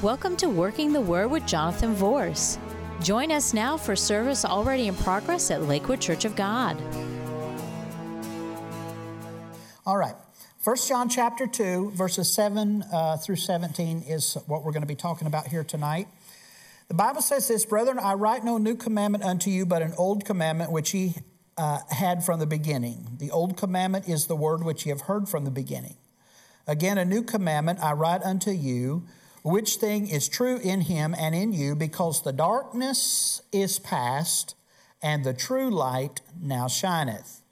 Welcome 0.00 0.36
to 0.36 0.48
Working 0.48 0.92
the 0.92 1.00
Word 1.00 1.26
with 1.32 1.44
Jonathan 1.44 1.92
Vorse. 1.92 2.56
Join 3.02 3.32
us 3.32 3.52
now 3.52 3.76
for 3.76 3.96
service 3.96 4.44
already 4.44 4.86
in 4.86 4.94
progress 4.94 5.50
at 5.50 5.64
Lakewood 5.64 6.00
Church 6.00 6.24
of 6.24 6.36
God. 6.36 6.80
All 9.84 9.96
right. 9.96 10.14
1 10.62 10.76
John 10.86 11.08
chapter 11.08 11.48
2, 11.48 11.90
verses 11.96 12.32
7 12.32 12.84
uh, 12.92 13.16
through 13.16 13.34
17 13.34 14.04
is 14.06 14.34
what 14.46 14.62
we're 14.62 14.70
going 14.70 14.82
to 14.82 14.86
be 14.86 14.94
talking 14.94 15.26
about 15.26 15.48
here 15.48 15.64
tonight. 15.64 16.06
The 16.86 16.94
Bible 16.94 17.20
says 17.20 17.48
this, 17.48 17.64
Brethren, 17.64 17.98
I 17.98 18.14
write 18.14 18.44
no 18.44 18.56
new 18.56 18.76
commandment 18.76 19.24
unto 19.24 19.50
you, 19.50 19.66
but 19.66 19.82
an 19.82 19.94
old 19.98 20.24
commandment 20.24 20.70
which 20.70 20.94
ye 20.94 21.16
uh, 21.56 21.80
had 21.90 22.22
from 22.22 22.38
the 22.38 22.46
beginning. 22.46 23.16
The 23.18 23.32
old 23.32 23.56
commandment 23.56 24.08
is 24.08 24.28
the 24.28 24.36
word 24.36 24.62
which 24.62 24.86
ye 24.86 24.90
have 24.90 25.02
heard 25.02 25.28
from 25.28 25.44
the 25.44 25.50
beginning. 25.50 25.96
Again, 26.68 26.98
a 26.98 27.04
new 27.04 27.24
commandment 27.24 27.80
I 27.82 27.94
write 27.94 28.22
unto 28.22 28.52
you, 28.52 29.02
which 29.48 29.76
thing 29.76 30.08
is 30.08 30.28
true 30.28 30.58
in 30.58 30.82
him 30.82 31.14
and 31.18 31.34
in 31.34 31.52
you, 31.52 31.74
because 31.74 32.22
the 32.22 32.32
darkness 32.32 33.42
is 33.52 33.78
past, 33.78 34.54
and 35.02 35.24
the 35.24 35.34
true 35.34 35.70
light 35.70 36.20
now 36.40 36.68
shineth. 36.68 37.42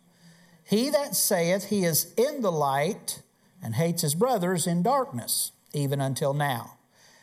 He 0.64 0.90
that 0.90 1.14
saith 1.14 1.66
he 1.66 1.84
is 1.84 2.12
in 2.16 2.42
the 2.42 2.52
light 2.52 3.23
and 3.62 3.74
hates 3.77 4.02
his 4.02 4.14
brother 4.14 4.52
is 4.52 4.66
in 4.66 4.82
darkness, 4.82 5.52
even 5.73 6.01
until 6.01 6.34
now. 6.34 6.77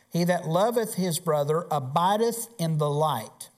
He 0.09 0.23
that 0.23 0.47
loveth 0.47 0.95
his 0.95 1.19
brother 1.19 1.65
abideth 1.71 2.47
in 2.57 2.77
the 2.77 2.89
light, 2.89 3.49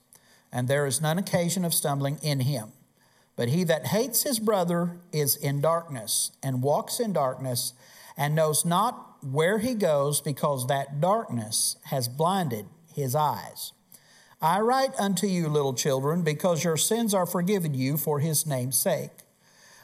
and 0.52 0.68
there 0.68 0.86
is 0.86 1.00
none 1.00 1.18
occasion 1.18 1.64
of 1.64 1.74
stumbling 1.74 2.18
in 2.22 2.40
him. 2.40 2.72
But 3.36 3.48
he 3.48 3.64
that 3.64 3.88
hates 3.88 4.22
his 4.22 4.38
brother 4.38 4.98
is 5.12 5.36
in 5.36 5.60
darkness, 5.60 6.32
and 6.42 6.62
walks 6.62 6.98
in 6.98 7.12
darkness, 7.12 7.74
and 8.16 8.34
knows 8.34 8.64
not 8.64 9.15
where 9.32 9.58
he 9.58 9.74
goes, 9.74 10.20
because 10.20 10.66
that 10.66 11.00
darkness 11.00 11.76
has 11.84 12.08
blinded 12.08 12.66
his 12.94 13.14
eyes. 13.14 13.72
I 14.40 14.60
write 14.60 14.94
unto 14.98 15.26
you, 15.26 15.48
little 15.48 15.74
children, 15.74 16.22
because 16.22 16.62
your 16.62 16.76
sins 16.76 17.14
are 17.14 17.26
forgiven 17.26 17.74
you 17.74 17.96
for 17.96 18.20
his 18.20 18.46
name's 18.46 18.78
sake. 18.78 19.10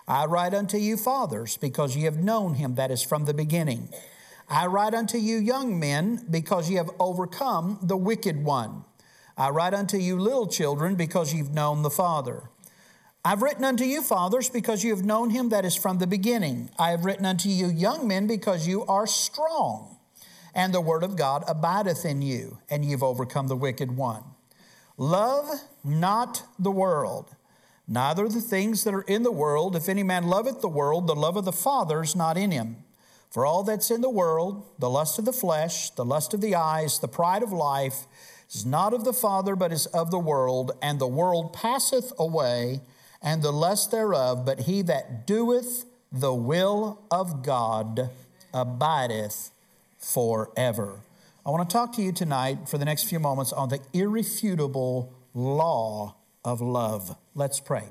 I 0.06 0.26
write 0.26 0.52
unto 0.52 0.76
you, 0.76 0.96
fathers, 0.96 1.56
because 1.56 1.96
ye 1.96 2.04
have 2.04 2.18
known 2.18 2.54
him 2.54 2.74
that 2.74 2.90
is 2.90 3.02
from 3.02 3.24
the 3.24 3.34
beginning. 3.34 3.88
I 4.48 4.66
write 4.66 4.94
unto 4.94 5.16
you, 5.16 5.38
young 5.38 5.80
men, 5.80 6.26
because 6.30 6.68
ye 6.68 6.76
have 6.76 6.90
overcome 7.00 7.78
the 7.82 7.96
wicked 7.96 8.44
one. 8.44 8.84
I 9.38 9.48
write 9.48 9.72
unto 9.72 9.96
you, 9.96 10.18
little 10.18 10.46
children, 10.46 10.96
because 10.96 11.32
you've 11.32 11.54
known 11.54 11.82
the 11.82 11.90
Father. 11.90 12.50
I've 13.24 13.42
written 13.42 13.62
unto 13.62 13.84
you, 13.84 14.02
fathers, 14.02 14.48
because 14.48 14.82
you 14.82 14.90
have 14.90 15.04
known 15.04 15.30
him 15.30 15.50
that 15.50 15.64
is 15.64 15.76
from 15.76 15.98
the 15.98 16.08
beginning. 16.08 16.70
I 16.76 16.90
have 16.90 17.04
written 17.04 17.24
unto 17.24 17.48
you, 17.48 17.68
young 17.68 18.08
men, 18.08 18.26
because 18.26 18.66
you 18.66 18.84
are 18.86 19.06
strong, 19.06 19.98
and 20.56 20.74
the 20.74 20.80
word 20.80 21.04
of 21.04 21.14
God 21.14 21.44
abideth 21.46 22.04
in 22.04 22.20
you, 22.20 22.58
and 22.68 22.84
you've 22.84 23.04
overcome 23.04 23.46
the 23.46 23.56
wicked 23.56 23.96
one. 23.96 24.24
Love 24.96 25.48
not 25.84 26.42
the 26.58 26.72
world, 26.72 27.36
neither 27.86 28.28
the 28.28 28.40
things 28.40 28.82
that 28.82 28.92
are 28.92 29.02
in 29.02 29.22
the 29.22 29.30
world. 29.30 29.76
If 29.76 29.88
any 29.88 30.02
man 30.02 30.26
loveth 30.26 30.60
the 30.60 30.68
world, 30.68 31.06
the 31.06 31.14
love 31.14 31.36
of 31.36 31.44
the 31.44 31.52
Father 31.52 32.02
is 32.02 32.16
not 32.16 32.36
in 32.36 32.50
him. 32.50 32.78
For 33.30 33.46
all 33.46 33.62
that's 33.62 33.92
in 33.92 34.00
the 34.00 34.10
world, 34.10 34.66
the 34.80 34.90
lust 34.90 35.20
of 35.20 35.26
the 35.26 35.32
flesh, 35.32 35.90
the 35.90 36.04
lust 36.04 36.34
of 36.34 36.40
the 36.40 36.56
eyes, 36.56 36.98
the 36.98 37.06
pride 37.06 37.44
of 37.44 37.52
life, 37.52 38.06
is 38.50 38.66
not 38.66 38.92
of 38.92 39.04
the 39.04 39.12
Father, 39.12 39.54
but 39.54 39.72
is 39.72 39.86
of 39.86 40.10
the 40.10 40.18
world, 40.18 40.72
and 40.82 40.98
the 40.98 41.06
world 41.06 41.52
passeth 41.52 42.12
away 42.18 42.80
and 43.22 43.42
the 43.42 43.52
lust 43.52 43.90
thereof, 43.90 44.44
but 44.44 44.60
he 44.60 44.82
that 44.82 45.26
doeth 45.26 45.84
the 46.10 46.34
will 46.34 47.00
of 47.10 47.42
God 47.42 48.10
abideth 48.52 49.50
forever. 49.98 51.00
I 51.46 51.50
want 51.50 51.68
to 51.68 51.72
talk 51.72 51.92
to 51.94 52.02
you 52.02 52.12
tonight 52.12 52.68
for 52.68 52.78
the 52.78 52.84
next 52.84 53.04
few 53.04 53.18
moments 53.18 53.52
on 53.52 53.68
the 53.68 53.80
irrefutable 53.92 55.12
law 55.34 56.14
of 56.44 56.60
love. 56.60 57.16
Let's 57.34 57.60
pray. 57.60 57.84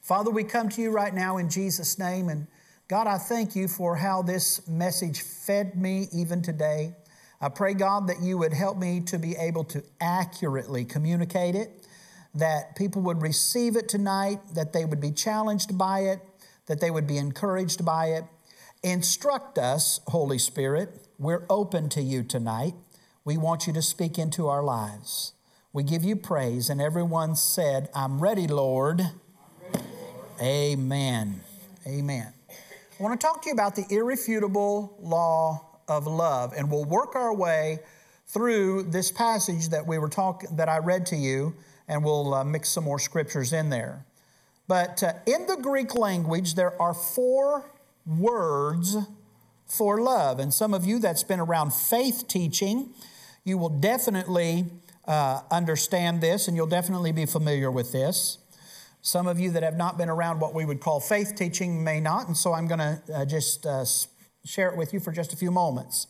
Father, 0.00 0.30
we 0.30 0.44
come 0.44 0.68
to 0.70 0.80
you 0.80 0.90
right 0.90 1.12
now 1.12 1.36
in 1.36 1.50
Jesus' 1.50 1.98
name, 1.98 2.28
and 2.28 2.46
God, 2.88 3.06
I 3.06 3.18
thank 3.18 3.54
you 3.54 3.68
for 3.68 3.96
how 3.96 4.22
this 4.22 4.66
message 4.66 5.20
fed 5.20 5.76
me 5.76 6.08
even 6.12 6.42
today. 6.42 6.94
I 7.40 7.48
pray, 7.48 7.74
God, 7.74 8.08
that 8.08 8.20
you 8.20 8.38
would 8.38 8.52
help 8.52 8.76
me 8.76 9.00
to 9.02 9.18
be 9.18 9.36
able 9.36 9.64
to 9.64 9.82
accurately 10.00 10.84
communicate 10.84 11.54
it 11.54 11.79
that 12.34 12.76
people 12.76 13.02
would 13.02 13.22
receive 13.22 13.76
it 13.76 13.88
tonight, 13.88 14.38
that 14.54 14.72
they 14.72 14.84
would 14.84 15.00
be 15.00 15.10
challenged 15.10 15.76
by 15.76 16.00
it, 16.00 16.20
that 16.66 16.80
they 16.80 16.90
would 16.90 17.06
be 17.06 17.18
encouraged 17.18 17.84
by 17.84 18.06
it. 18.06 18.24
Instruct 18.82 19.58
us, 19.58 20.00
Holy 20.08 20.38
Spirit. 20.38 21.06
We're 21.18 21.44
open 21.50 21.88
to 21.90 22.02
you 22.02 22.22
tonight. 22.22 22.74
We 23.24 23.36
want 23.36 23.66
you 23.66 23.72
to 23.74 23.82
speak 23.82 24.18
into 24.18 24.48
our 24.48 24.62
lives. 24.62 25.32
We 25.72 25.82
give 25.82 26.02
you 26.02 26.16
praise. 26.16 26.70
And 26.70 26.80
everyone 26.80 27.36
said, 27.36 27.88
I'm 27.94 28.20
ready, 28.20 28.46
Lord. 28.46 29.00
I'm 29.00 29.10
ready, 29.72 29.86
Lord. 30.02 30.40
Amen. 30.40 31.40
Amen. 31.86 32.32
I 32.48 33.02
want 33.02 33.20
to 33.20 33.26
talk 33.26 33.42
to 33.42 33.48
you 33.48 33.54
about 33.54 33.76
the 33.76 33.84
irrefutable 33.90 34.96
law 35.00 35.78
of 35.88 36.06
love, 36.06 36.52
and 36.56 36.70
we'll 36.70 36.84
work 36.84 37.16
our 37.16 37.34
way 37.34 37.80
through 38.26 38.84
this 38.84 39.10
passage 39.10 39.70
that 39.70 39.86
we 39.86 39.98
were 39.98 40.08
talking 40.08 40.54
that 40.56 40.68
I 40.68 40.78
read 40.78 41.06
to 41.06 41.16
you 41.16 41.54
and 41.90 42.04
we'll 42.04 42.32
uh, 42.32 42.44
mix 42.44 42.68
some 42.68 42.84
more 42.84 43.00
scriptures 43.00 43.52
in 43.52 43.68
there. 43.68 44.06
But 44.68 45.02
uh, 45.02 45.14
in 45.26 45.46
the 45.48 45.56
Greek 45.56 45.96
language, 45.96 46.54
there 46.54 46.80
are 46.80 46.94
four 46.94 47.68
words 48.06 48.96
for 49.66 50.00
love. 50.00 50.38
And 50.38 50.54
some 50.54 50.72
of 50.72 50.86
you 50.86 51.00
that's 51.00 51.24
been 51.24 51.40
around 51.40 51.74
faith 51.74 52.26
teaching, 52.28 52.90
you 53.44 53.58
will 53.58 53.68
definitely 53.68 54.66
uh, 55.06 55.40
understand 55.50 56.20
this 56.20 56.46
and 56.46 56.56
you'll 56.56 56.68
definitely 56.68 57.10
be 57.10 57.26
familiar 57.26 57.72
with 57.72 57.90
this. 57.90 58.38
Some 59.02 59.26
of 59.26 59.40
you 59.40 59.50
that 59.50 59.64
have 59.64 59.76
not 59.76 59.98
been 59.98 60.08
around 60.08 60.38
what 60.38 60.54
we 60.54 60.64
would 60.64 60.78
call 60.78 61.00
faith 61.00 61.34
teaching 61.34 61.82
may 61.82 62.00
not, 62.00 62.28
and 62.28 62.36
so 62.36 62.52
I'm 62.52 62.68
going 62.68 62.78
to 62.78 63.02
uh, 63.12 63.24
just 63.24 63.66
uh, 63.66 63.84
share 64.44 64.68
it 64.68 64.76
with 64.76 64.92
you 64.92 65.00
for 65.00 65.10
just 65.10 65.32
a 65.32 65.36
few 65.36 65.50
moments. 65.50 66.06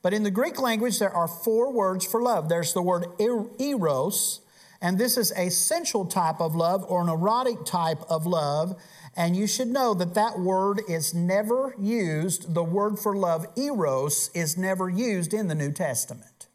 But 0.00 0.14
in 0.14 0.22
the 0.22 0.30
Greek 0.30 0.58
language, 0.58 0.98
there 1.00 1.12
are 1.12 1.28
four 1.28 1.70
words 1.70 2.06
for 2.06 2.22
love. 2.22 2.48
There's 2.48 2.72
the 2.72 2.80
word 2.80 3.06
eros, 3.18 4.40
and 4.80 4.96
this 4.98 5.16
is 5.16 5.32
a 5.32 5.50
sensual 5.50 6.06
type 6.06 6.40
of 6.40 6.54
love 6.54 6.84
or 6.88 7.02
an 7.02 7.08
erotic 7.08 7.64
type 7.64 7.98
of 8.08 8.26
love. 8.26 8.80
And 9.16 9.34
you 9.34 9.48
should 9.48 9.68
know 9.68 9.92
that 9.94 10.14
that 10.14 10.38
word 10.38 10.82
is 10.88 11.12
never 11.12 11.74
used, 11.80 12.54
the 12.54 12.62
word 12.62 12.98
for 12.98 13.16
love, 13.16 13.46
eros, 13.56 14.30
is 14.34 14.56
never 14.56 14.88
used 14.88 15.34
in 15.34 15.48
the 15.48 15.56
New 15.56 15.72
Testament. 15.72 16.46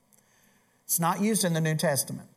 It's 0.85 0.99
not 0.99 1.21
used 1.21 1.43
in 1.43 1.53
the 1.53 1.59
New 1.59 1.75
Testament. 1.75 2.29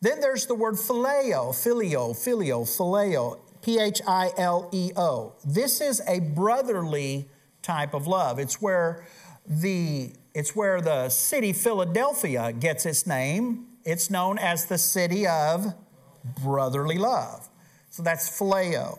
Then 0.00 0.20
there's 0.20 0.46
the 0.46 0.54
word 0.54 0.74
phileo, 0.74 1.54
filio, 1.54 2.12
filio, 2.12 2.62
phileo, 2.62 3.40
P 3.62 3.80
H 3.80 4.00
I 4.06 4.30
L 4.36 4.68
E 4.72 4.92
O. 4.96 5.32
This 5.44 5.80
is 5.80 6.00
a 6.06 6.20
brotherly 6.20 7.28
type 7.62 7.94
of 7.94 8.06
love. 8.06 8.38
It's 8.38 8.62
where 8.62 9.04
the 9.44 10.12
it's 10.34 10.54
where 10.54 10.80
the 10.80 11.08
city 11.08 11.52
Philadelphia 11.52 12.52
gets 12.52 12.86
its 12.86 13.06
name 13.06 13.66
it's 13.86 14.10
known 14.10 14.36
as 14.38 14.66
the 14.66 14.76
city 14.76 15.26
of 15.26 15.72
brotherly 16.42 16.98
love. 16.98 17.48
So 17.90 18.02
that's 18.02 18.28
phileo. 18.28 18.98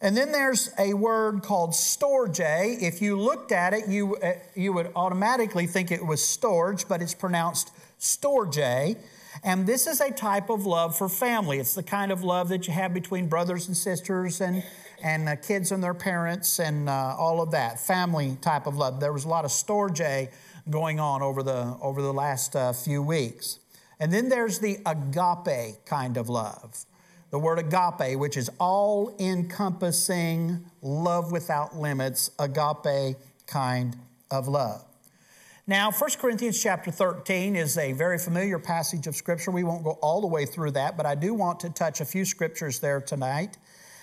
And 0.00 0.16
then 0.16 0.32
there's 0.32 0.70
a 0.80 0.94
word 0.94 1.42
called 1.42 1.70
storge. 1.70 2.40
If 2.82 3.00
you 3.00 3.16
looked 3.16 3.52
at 3.52 3.72
it, 3.72 3.88
you, 3.88 4.16
uh, 4.16 4.32
you 4.56 4.72
would 4.72 4.90
automatically 4.96 5.68
think 5.68 5.92
it 5.92 6.04
was 6.04 6.20
storge, 6.20 6.88
but 6.88 7.00
it's 7.00 7.14
pronounced 7.14 7.70
storge. 8.00 8.96
And 9.44 9.66
this 9.66 9.86
is 9.86 10.00
a 10.00 10.10
type 10.10 10.50
of 10.50 10.66
love 10.66 10.96
for 10.98 11.08
family. 11.08 11.58
It's 11.58 11.74
the 11.74 11.84
kind 11.84 12.10
of 12.10 12.24
love 12.24 12.48
that 12.48 12.66
you 12.66 12.72
have 12.72 12.92
between 12.92 13.28
brothers 13.28 13.68
and 13.68 13.76
sisters 13.76 14.40
and, 14.40 14.64
and 15.04 15.28
uh, 15.28 15.36
kids 15.36 15.70
and 15.70 15.82
their 15.82 15.94
parents 15.94 16.58
and 16.58 16.88
uh, 16.88 17.14
all 17.16 17.40
of 17.40 17.52
that. 17.52 17.78
Family 17.78 18.36
type 18.40 18.66
of 18.66 18.76
love. 18.76 18.98
There 18.98 19.12
was 19.12 19.24
a 19.24 19.28
lot 19.28 19.44
of 19.44 19.52
storge 19.52 20.28
going 20.68 20.98
on 20.98 21.22
over 21.22 21.42
the, 21.42 21.76
over 21.80 22.02
the 22.02 22.12
last 22.12 22.56
uh, 22.56 22.72
few 22.72 23.02
weeks. 23.02 23.60
And 24.02 24.12
then 24.12 24.28
there's 24.28 24.58
the 24.58 24.78
agape 24.84 25.86
kind 25.86 26.16
of 26.16 26.28
love. 26.28 26.86
The 27.30 27.38
word 27.38 27.60
agape, 27.60 28.18
which 28.18 28.36
is 28.36 28.50
all 28.58 29.14
encompassing, 29.20 30.64
love 30.82 31.30
without 31.30 31.76
limits, 31.76 32.32
agape 32.36 33.16
kind 33.46 33.96
of 34.28 34.48
love. 34.48 34.84
Now, 35.68 35.92
1 35.92 36.10
Corinthians 36.18 36.60
chapter 36.60 36.90
13 36.90 37.54
is 37.54 37.78
a 37.78 37.92
very 37.92 38.18
familiar 38.18 38.58
passage 38.58 39.06
of 39.06 39.14
Scripture. 39.14 39.52
We 39.52 39.62
won't 39.62 39.84
go 39.84 39.92
all 40.02 40.20
the 40.20 40.26
way 40.26 40.46
through 40.46 40.72
that, 40.72 40.96
but 40.96 41.06
I 41.06 41.14
do 41.14 41.32
want 41.32 41.60
to 41.60 41.70
touch 41.70 42.00
a 42.00 42.04
few 42.04 42.24
scriptures 42.24 42.80
there 42.80 43.00
tonight. 43.00 43.56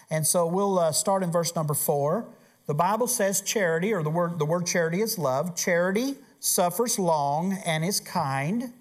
And 0.10 0.26
so 0.26 0.48
we'll 0.48 0.80
uh, 0.80 0.94
start 0.94 1.24
in 1.24 1.32
verse 1.34 1.54
number 1.58 1.74
four. 1.74 2.26
The 2.68 2.74
Bible 2.74 3.08
says 3.08 3.42
charity, 3.42 3.94
or 3.94 4.02
the 4.02 4.10
word, 4.10 4.40
the 4.40 4.46
word 4.46 4.66
charity 4.66 5.02
is 5.02 5.18
love. 5.18 5.58
Charity 5.58 6.16
suffers 6.40 6.98
long 6.98 7.60
and 7.66 7.84
is 7.84 8.00
kind. 8.00 8.72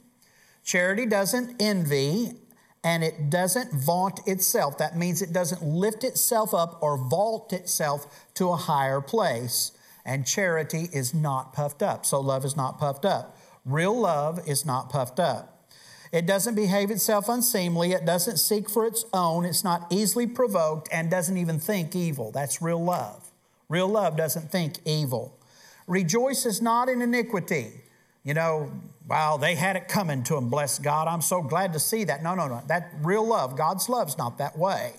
Charity 0.68 1.06
doesn't 1.06 1.62
envy 1.62 2.32
and 2.84 3.02
it 3.02 3.30
doesn't 3.30 3.72
vaunt 3.72 4.20
itself. 4.26 4.76
That 4.76 4.98
means 4.98 5.22
it 5.22 5.32
doesn't 5.32 5.62
lift 5.62 6.04
itself 6.04 6.52
up 6.52 6.82
or 6.82 6.98
vault 6.98 7.54
itself 7.54 8.28
to 8.34 8.50
a 8.50 8.56
higher 8.56 9.00
place. 9.00 9.72
And 10.04 10.26
charity 10.26 10.90
is 10.92 11.14
not 11.14 11.54
puffed 11.54 11.82
up. 11.82 12.04
So 12.04 12.20
love 12.20 12.44
is 12.44 12.54
not 12.54 12.78
puffed 12.78 13.06
up. 13.06 13.38
Real 13.64 13.98
love 13.98 14.46
is 14.46 14.66
not 14.66 14.90
puffed 14.90 15.18
up. 15.18 15.70
It 16.12 16.26
doesn't 16.26 16.54
behave 16.54 16.90
itself 16.90 17.30
unseemly. 17.30 17.92
It 17.92 18.04
doesn't 18.04 18.36
seek 18.36 18.68
for 18.68 18.84
its 18.84 19.06
own. 19.14 19.46
It's 19.46 19.64
not 19.64 19.86
easily 19.90 20.26
provoked 20.26 20.90
and 20.92 21.10
doesn't 21.10 21.38
even 21.38 21.58
think 21.58 21.96
evil. 21.96 22.30
That's 22.30 22.60
real 22.60 22.84
love. 22.84 23.30
Real 23.70 23.88
love 23.88 24.18
doesn't 24.18 24.52
think 24.52 24.80
evil. 24.84 25.34
Rejoices 25.86 26.60
not 26.60 26.90
in 26.90 27.00
iniquity. 27.00 27.84
You 28.28 28.34
know, 28.34 28.70
wow, 29.08 29.38
they 29.38 29.54
had 29.54 29.74
it 29.76 29.88
coming 29.88 30.22
to 30.24 30.34
them, 30.34 30.50
bless 30.50 30.78
God. 30.78 31.08
I'm 31.08 31.22
so 31.22 31.40
glad 31.40 31.72
to 31.72 31.78
see 31.80 32.04
that. 32.04 32.22
No, 32.22 32.34
no, 32.34 32.46
no. 32.46 32.62
That 32.66 32.92
real 33.00 33.26
love, 33.26 33.56
God's 33.56 33.88
love's 33.88 34.18
not 34.18 34.36
that 34.36 34.58
way. 34.58 34.92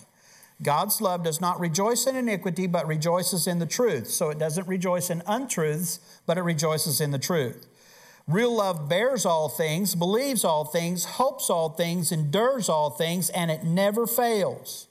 God's 0.63 0.99
love 0.99 1.23
does 1.23 1.39
not 1.39 1.59
rejoice 1.59 2.07
in 2.07 2.15
iniquity, 2.15 2.65
but 2.65 2.87
rejoices 2.87 3.45
in 3.45 3.59
the 3.59 3.67
truth. 3.67 4.07
So 4.07 4.31
it 4.31 4.39
doesn't 4.39 4.67
rejoice 4.67 5.11
in 5.11 5.21
untruths, 5.27 5.99
but 6.25 6.39
it 6.39 6.41
rejoices 6.41 6.99
in 6.99 7.11
the 7.11 7.19
truth. 7.19 7.67
Real 8.27 8.55
love 8.55 8.89
bears 8.89 9.27
all 9.27 9.47
things, 9.47 9.93
believes 9.93 10.43
all 10.43 10.65
things, 10.65 11.05
hopes 11.05 11.51
all 11.51 11.69
things, 11.69 12.11
endures 12.11 12.67
all 12.67 12.89
things, 12.89 13.29
and 13.29 13.51
it 13.51 13.63
never 13.63 14.07
fails. 14.07 14.87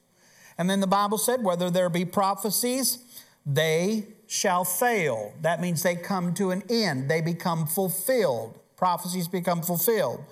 And 0.57 0.71
then 0.71 0.79
the 0.79 0.87
Bible 0.87 1.19
said, 1.19 1.43
whether 1.43 1.71
there 1.71 1.91
be 1.91 2.05
prophecies, 2.05 2.99
they 3.45 4.07
shall 4.29 4.65
fail. 4.65 5.33
That 5.43 5.61
means 5.61 5.83
they 5.83 5.97
come 5.97 6.35
to 6.35 6.53
an 6.53 6.63
end, 6.71 7.11
they 7.11 7.21
become 7.21 7.67
fulfilled. 7.67 8.61
Prophecies 8.77 9.27
become 9.27 9.63
fulfilled. 9.63 10.23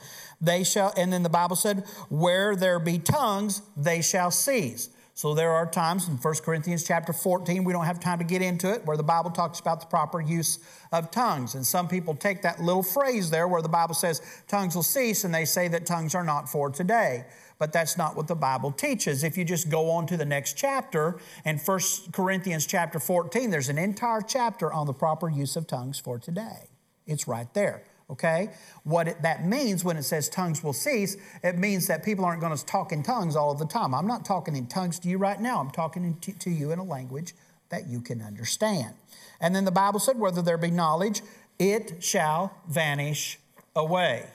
They 0.40 0.62
shall, 0.62 0.92
and 0.96 1.12
then 1.12 1.24
the 1.24 1.28
Bible 1.28 1.56
said, 1.56 1.84
where 2.10 2.54
there 2.54 2.78
be 2.78 2.98
tongues, 2.98 3.62
they 3.76 4.02
shall 4.02 4.30
cease. 4.30 4.90
So 5.16 5.32
there 5.32 5.52
are 5.52 5.64
times 5.64 6.08
in 6.08 6.18
1 6.18 6.34
Corinthians 6.44 6.84
chapter 6.84 7.14
14, 7.14 7.64
we 7.64 7.72
don't 7.72 7.86
have 7.86 7.98
time 7.98 8.18
to 8.18 8.24
get 8.24 8.42
into 8.42 8.70
it, 8.70 8.84
where 8.84 8.98
the 8.98 9.02
Bible 9.02 9.30
talks 9.30 9.58
about 9.58 9.80
the 9.80 9.86
proper 9.86 10.20
use 10.20 10.58
of 10.92 11.10
tongues. 11.10 11.54
And 11.54 11.66
some 11.66 11.88
people 11.88 12.14
take 12.14 12.42
that 12.42 12.60
little 12.60 12.82
phrase 12.82 13.30
there 13.30 13.48
where 13.48 13.62
the 13.62 13.68
Bible 13.70 13.94
says 13.94 14.20
tongues 14.46 14.76
will 14.76 14.82
cease, 14.82 15.24
and 15.24 15.34
they 15.34 15.46
say 15.46 15.68
that 15.68 15.86
tongues 15.86 16.14
are 16.14 16.22
not 16.22 16.50
for 16.50 16.68
today. 16.68 17.24
But 17.58 17.72
that's 17.72 17.96
not 17.96 18.14
what 18.14 18.28
the 18.28 18.34
Bible 18.34 18.70
teaches. 18.70 19.24
If 19.24 19.38
you 19.38 19.44
just 19.46 19.70
go 19.70 19.88
on 19.88 20.06
to 20.08 20.18
the 20.18 20.26
next 20.26 20.58
chapter, 20.58 21.18
in 21.46 21.56
1 21.56 21.80
Corinthians 22.12 22.66
chapter 22.66 23.00
14, 23.00 23.48
there's 23.48 23.70
an 23.70 23.78
entire 23.78 24.20
chapter 24.20 24.70
on 24.70 24.86
the 24.86 24.92
proper 24.92 25.30
use 25.30 25.56
of 25.56 25.66
tongues 25.66 25.98
for 25.98 26.18
today. 26.18 26.68
It's 27.06 27.26
right 27.26 27.52
there 27.54 27.84
okay? 28.10 28.50
What 28.84 29.08
it, 29.08 29.22
that 29.22 29.46
means 29.46 29.84
when 29.84 29.96
it 29.96 30.04
says 30.04 30.28
tongues 30.28 30.62
will 30.62 30.72
cease, 30.72 31.16
it 31.42 31.58
means 31.58 31.86
that 31.88 32.04
people 32.04 32.24
aren't 32.24 32.40
going 32.40 32.56
to 32.56 32.66
talk 32.66 32.92
in 32.92 33.02
tongues 33.02 33.36
all 33.36 33.50
of 33.50 33.58
the 33.58 33.66
time. 33.66 33.94
I'm 33.94 34.06
not 34.06 34.24
talking 34.24 34.56
in 34.56 34.66
tongues 34.66 34.98
to 35.00 35.08
you 35.08 35.18
right 35.18 35.40
now, 35.40 35.60
I'm 35.60 35.70
talking 35.70 36.16
to, 36.20 36.32
to 36.32 36.50
you 36.50 36.72
in 36.72 36.78
a 36.78 36.84
language 36.84 37.34
that 37.68 37.88
you 37.88 38.00
can 38.00 38.22
understand. 38.22 38.94
And 39.40 39.54
then 39.54 39.64
the 39.64 39.72
Bible 39.72 40.00
said, 40.00 40.18
whether 40.18 40.40
there 40.40 40.58
be 40.58 40.70
knowledge, 40.70 41.22
it 41.58 42.02
shall 42.02 42.54
vanish 42.68 43.38
away. 43.74 44.26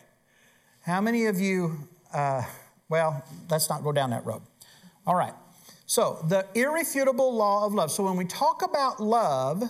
How 0.82 1.00
many 1.00 1.26
of 1.26 1.40
you, 1.40 1.88
uh, 2.14 2.44
well, 2.90 3.24
let's 3.50 3.70
not 3.70 3.84
go 3.84 3.92
down 3.92 4.10
that 4.10 4.26
road. 4.26 4.42
All 5.06 5.16
right. 5.16 5.34
So, 5.86 6.24
the 6.28 6.48
irrefutable 6.56 7.36
law 7.36 7.66
of 7.66 7.74
love. 7.74 7.92
So, 7.92 8.04
when 8.04 8.16
we 8.16 8.26
talk 8.26 8.64
about 8.64 9.02
love, 9.02 9.64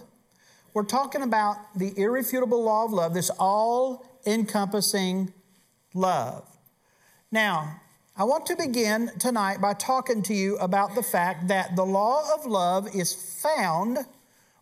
we're 0.73 0.83
talking 0.83 1.21
about 1.21 1.57
the 1.75 1.93
irrefutable 1.97 2.63
law 2.63 2.85
of 2.85 2.93
love, 2.93 3.13
this 3.13 3.29
all 3.39 4.05
encompassing 4.25 5.33
love. 5.93 6.47
Now, 7.31 7.81
I 8.15 8.23
want 8.23 8.45
to 8.47 8.55
begin 8.55 9.11
tonight 9.19 9.61
by 9.61 9.73
talking 9.73 10.21
to 10.23 10.33
you 10.33 10.57
about 10.57 10.95
the 10.95 11.03
fact 11.03 11.47
that 11.47 11.75
the 11.75 11.85
law 11.85 12.23
of 12.33 12.45
love 12.45 12.95
is 12.95 13.13
found 13.41 13.99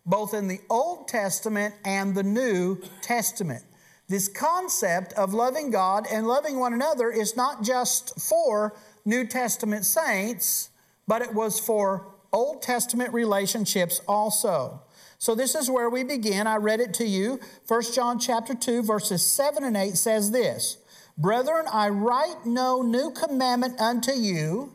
both 0.06 0.34
in 0.34 0.48
the 0.48 0.60
Old 0.70 1.08
Testament 1.08 1.74
and 1.84 2.14
the 2.14 2.22
New 2.22 2.80
Testament. 3.02 3.62
This 4.08 4.28
concept 4.28 5.12
of 5.12 5.34
loving 5.34 5.70
God 5.70 6.06
and 6.10 6.26
loving 6.26 6.58
one 6.58 6.72
another 6.72 7.10
is 7.10 7.36
not 7.36 7.62
just 7.62 8.18
for 8.20 8.74
New 9.04 9.26
Testament 9.26 9.84
saints, 9.84 10.70
but 11.06 11.22
it 11.22 11.34
was 11.34 11.60
for 11.60 12.06
Old 12.32 12.62
Testament 12.62 13.12
relationships 13.12 14.00
also. 14.08 14.82
So 15.20 15.34
this 15.34 15.54
is 15.54 15.70
where 15.70 15.90
we 15.90 16.02
begin. 16.02 16.46
I 16.46 16.56
read 16.56 16.80
it 16.80 16.94
to 16.94 17.06
you. 17.06 17.40
1 17.68 17.82
John 17.92 18.18
chapter 18.18 18.54
2 18.54 18.82
verses 18.82 19.22
7 19.22 19.62
and 19.62 19.76
8 19.76 19.98
says 19.98 20.30
this, 20.30 20.78
"Brethren, 21.18 21.66
I 21.70 21.90
write 21.90 22.46
no 22.46 22.80
new 22.80 23.10
commandment 23.10 23.78
unto 23.78 24.12
you, 24.12 24.72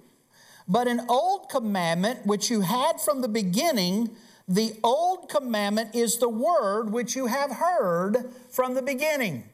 but 0.68 0.88
an 0.88 1.04
old 1.10 1.50
commandment 1.50 2.28
which 2.28 2.52
you 2.52 2.62
had 2.62 3.02
from 3.02 3.22
the 3.22 3.28
beginning. 3.28 4.16
The 4.48 4.80
old 4.84 5.30
commandment 5.30 5.96
is 5.96 6.18
the 6.18 6.30
word 6.30 6.92
which 6.92 7.16
you 7.16 7.26
have 7.26 7.54
heard 7.54 8.32
from 8.52 8.76
the 8.76 8.84
beginning." 8.84 9.50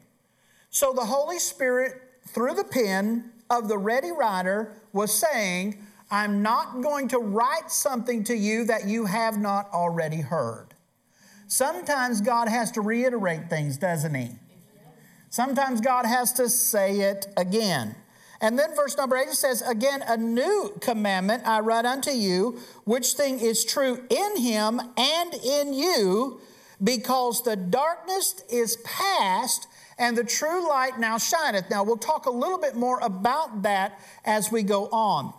So 0.68 0.92
the 0.92 1.06
Holy 1.06 1.38
Spirit 1.38 2.02
through 2.28 2.52
the 2.52 2.64
pen 2.64 3.32
of 3.48 3.68
the 3.68 3.78
ready 3.78 4.12
writer 4.12 4.74
was 4.92 5.10
saying, 5.10 5.86
I'm 6.10 6.42
not 6.42 6.82
going 6.82 7.08
to 7.08 7.18
write 7.18 7.70
something 7.70 8.24
to 8.24 8.36
you 8.36 8.64
that 8.64 8.84
you 8.84 9.06
have 9.06 9.38
not 9.38 9.72
already 9.72 10.20
heard. 10.20 10.71
Sometimes 11.52 12.22
God 12.22 12.48
has 12.48 12.70
to 12.70 12.80
reiterate 12.80 13.50
things, 13.50 13.76
doesn't 13.76 14.14
He? 14.14 14.30
Sometimes 15.28 15.82
God 15.82 16.06
has 16.06 16.32
to 16.32 16.48
say 16.48 17.00
it 17.00 17.26
again. 17.36 17.94
And 18.40 18.58
then 18.58 18.74
verse 18.74 18.96
number 18.96 19.18
eight 19.18 19.32
says, 19.32 19.60
Again, 19.60 20.02
a 20.08 20.16
new 20.16 20.74
commandment 20.80 21.46
I 21.46 21.60
write 21.60 21.84
unto 21.84 22.10
you, 22.10 22.58
which 22.84 23.12
thing 23.12 23.38
is 23.38 23.66
true 23.66 24.02
in 24.08 24.38
him 24.38 24.80
and 24.96 25.34
in 25.34 25.74
you, 25.74 26.40
because 26.82 27.42
the 27.42 27.56
darkness 27.56 28.42
is 28.50 28.78
past 28.82 29.66
and 29.98 30.16
the 30.16 30.24
true 30.24 30.66
light 30.66 30.98
now 30.98 31.18
shineth. 31.18 31.68
Now, 31.68 31.84
we'll 31.84 31.98
talk 31.98 32.24
a 32.24 32.30
little 32.30 32.58
bit 32.58 32.76
more 32.76 32.98
about 33.00 33.60
that 33.60 34.00
as 34.24 34.50
we 34.50 34.62
go 34.62 34.86
on. 34.86 35.34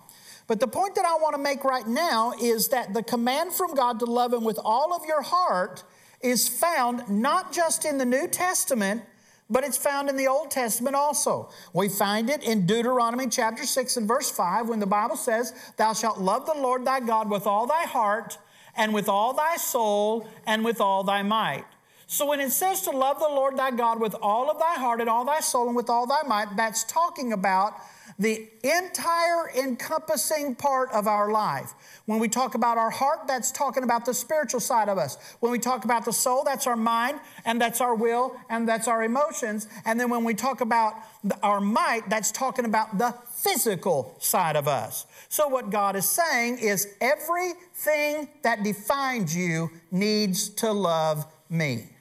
But 0.45 0.59
the 0.59 0.67
point 0.67 0.93
that 0.93 1.05
I 1.05 1.15
want 1.15 1.35
to 1.35 1.41
make 1.41 1.63
right 1.63 1.87
now 1.87 2.33
is 2.39 2.67
that 2.67 2.93
the 2.93 3.01
command 3.01 3.53
from 3.53 3.73
God 3.73 3.97
to 3.97 4.05
love 4.05 4.31
Him 4.31 4.43
with 4.43 4.59
all 4.63 4.93
of 4.93 5.03
your 5.07 5.23
heart 5.23 5.83
is 6.23 6.47
found 6.47 7.07
not 7.09 7.53
just 7.53 7.85
in 7.85 7.97
the 7.97 8.05
New 8.05 8.27
Testament, 8.27 9.03
but 9.49 9.63
it's 9.63 9.77
found 9.77 10.09
in 10.09 10.17
the 10.17 10.27
Old 10.27 10.49
Testament 10.49 10.95
also. 10.95 11.49
We 11.73 11.89
find 11.89 12.29
it 12.29 12.43
in 12.43 12.65
Deuteronomy 12.65 13.27
chapter 13.27 13.65
6 13.65 13.97
and 13.97 14.07
verse 14.07 14.31
5 14.31 14.69
when 14.69 14.79
the 14.79 14.87
Bible 14.87 15.17
says, 15.17 15.53
Thou 15.77 15.93
shalt 15.93 16.19
love 16.19 16.45
the 16.45 16.53
Lord 16.53 16.85
thy 16.85 17.01
God 17.01 17.29
with 17.29 17.45
all 17.45 17.67
thy 17.67 17.83
heart, 17.83 18.37
and 18.75 18.93
with 18.93 19.07
all 19.07 19.33
thy 19.33 19.57
soul, 19.57 20.27
and 20.47 20.65
with 20.65 20.81
all 20.81 21.03
thy 21.03 21.21
might. 21.21 21.65
So 22.07 22.25
when 22.27 22.39
it 22.39 22.51
says 22.51 22.81
to 22.81 22.91
love 22.91 23.19
the 23.19 23.27
Lord 23.27 23.57
thy 23.57 23.71
God 23.71 23.99
with 23.99 24.15
all 24.21 24.49
of 24.51 24.59
thy 24.59 24.75
heart, 24.75 25.01
and 25.01 25.09
all 25.09 25.25
thy 25.25 25.39
soul, 25.39 25.67
and 25.67 25.75
with 25.75 25.89
all 25.89 26.05
thy 26.05 26.23
might, 26.27 26.55
that's 26.55 26.83
talking 26.83 27.33
about 27.33 27.73
the 28.19 28.47
entire 28.63 29.49
encompassing 29.57 30.55
part 30.55 30.91
of 30.91 31.07
our 31.07 31.31
life. 31.31 31.73
When 32.05 32.19
we 32.19 32.27
talk 32.27 32.55
about 32.55 32.77
our 32.77 32.89
heart, 32.89 33.21
that's 33.27 33.51
talking 33.51 33.83
about 33.83 34.05
the 34.05 34.13
spiritual 34.13 34.59
side 34.59 34.89
of 34.89 34.97
us. 34.97 35.17
When 35.39 35.51
we 35.51 35.59
talk 35.59 35.85
about 35.85 36.05
the 36.05 36.13
soul, 36.13 36.43
that's 36.43 36.67
our 36.67 36.75
mind, 36.75 37.19
and 37.45 37.59
that's 37.59 37.81
our 37.81 37.95
will, 37.95 38.35
and 38.49 38.67
that's 38.67 38.87
our 38.87 39.03
emotions. 39.03 39.67
And 39.85 39.99
then 39.99 40.09
when 40.09 40.23
we 40.23 40.33
talk 40.33 40.61
about 40.61 40.93
our 41.41 41.59
might, 41.59 42.09
that's 42.09 42.31
talking 42.31 42.65
about 42.65 42.97
the 42.97 43.15
physical 43.35 44.15
side 44.19 44.55
of 44.55 44.67
us. 44.67 45.05
So, 45.29 45.47
what 45.47 45.69
God 45.69 45.95
is 45.95 46.07
saying 46.07 46.59
is 46.59 46.93
everything 47.01 48.29
that 48.43 48.63
defines 48.63 49.35
you 49.35 49.71
needs 49.91 50.49
to 50.49 50.71
love 50.71 51.25
me. 51.49 51.92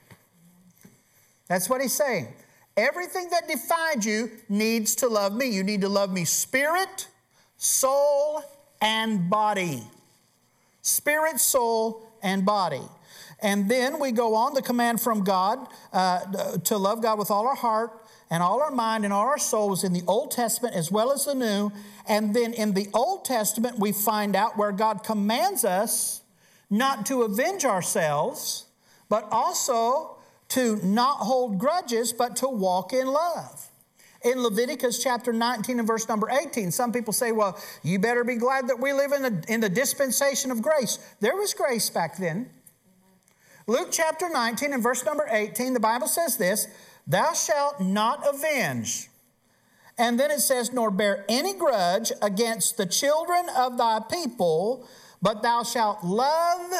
That's 1.47 1.69
what 1.69 1.81
He's 1.81 1.93
saying. 1.93 2.27
Everything 2.75 3.29
that 3.29 3.47
defines 3.47 4.05
you 4.05 4.31
needs 4.49 4.95
to 4.95 5.07
love 5.07 5.33
me. 5.33 5.47
You 5.47 5.63
need 5.63 5.81
to 5.81 5.89
love 5.89 6.11
me 6.11 6.25
spirit, 6.25 7.07
soul, 7.57 8.43
and 8.81 9.29
body. 9.29 9.83
Spirit, 10.81 11.39
soul, 11.39 12.01
and 12.23 12.45
body. 12.45 12.81
And 13.41 13.69
then 13.69 13.99
we 13.99 14.11
go 14.11 14.35
on 14.35 14.53
the 14.53 14.61
command 14.61 15.01
from 15.01 15.23
God 15.23 15.67
uh, 15.91 16.57
to 16.57 16.77
love 16.77 17.01
God 17.01 17.19
with 17.19 17.29
all 17.29 17.45
our 17.45 17.55
heart 17.55 17.91
and 18.31 18.41
all 18.41 18.61
our 18.61 18.71
mind 18.71 19.03
and 19.03 19.13
all 19.13 19.27
our 19.27 19.37
souls 19.37 19.83
in 19.83 19.93
the 19.93 20.01
Old 20.07 20.31
Testament 20.31 20.75
as 20.75 20.89
well 20.89 21.11
as 21.11 21.25
the 21.25 21.35
New. 21.35 21.71
And 22.07 22.33
then 22.33 22.53
in 22.53 22.73
the 22.73 22.87
Old 22.93 23.25
Testament, 23.25 23.77
we 23.77 23.91
find 23.91 24.35
out 24.35 24.57
where 24.57 24.71
God 24.71 25.03
commands 25.03 25.63
us 25.63 26.21
not 26.69 27.05
to 27.05 27.21
avenge 27.21 27.65
ourselves, 27.65 28.65
but 29.09 29.27
also 29.29 30.17
to 30.53 30.75
not 30.83 31.17
hold 31.17 31.57
grudges, 31.57 32.13
but 32.13 32.35
to 32.35 32.47
walk 32.47 32.93
in 32.93 33.07
love. 33.07 33.71
In 34.23 34.43
Leviticus 34.43 35.01
chapter 35.01 35.33
19 35.33 35.79
and 35.79 35.87
verse 35.87 36.07
number 36.07 36.29
18, 36.29 36.69
some 36.71 36.93
people 36.93 37.11
say, 37.11 37.31
well, 37.31 37.59
you 37.81 37.97
better 37.97 38.23
be 38.23 38.35
glad 38.35 38.67
that 38.67 38.79
we 38.79 38.93
live 38.93 39.11
in 39.13 39.23
the, 39.23 39.43
in 39.47 39.61
the 39.61 39.69
dispensation 39.69 40.51
of 40.51 40.61
grace. 40.61 40.99
There 41.19 41.35
was 41.35 41.55
grace 41.55 41.89
back 41.89 42.17
then. 42.17 42.51
Luke 43.65 43.89
chapter 43.91 44.29
19 44.29 44.73
and 44.73 44.83
verse 44.83 45.03
number 45.03 45.27
18, 45.27 45.73
the 45.73 45.79
Bible 45.79 46.07
says 46.07 46.37
this 46.37 46.67
Thou 47.07 47.33
shalt 47.33 47.81
not 47.81 48.23
avenge. 48.27 49.09
And 49.97 50.19
then 50.19 50.29
it 50.29 50.39
says, 50.39 50.71
Nor 50.71 50.91
bear 50.91 51.25
any 51.27 51.53
grudge 51.53 52.11
against 52.21 52.77
the 52.77 52.85
children 52.85 53.47
of 53.57 53.79
thy 53.79 54.01
people, 54.09 54.87
but 55.19 55.41
thou 55.41 55.63
shalt 55.63 56.03
love 56.03 56.71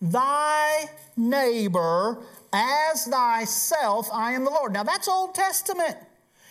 thy 0.00 0.86
neighbor 1.16 2.22
as 2.52 3.04
thyself, 3.04 4.08
I 4.12 4.32
am 4.32 4.44
the 4.44 4.50
Lord. 4.50 4.72
Now 4.72 4.82
that's 4.82 5.08
Old 5.08 5.34
Testament. 5.34 5.96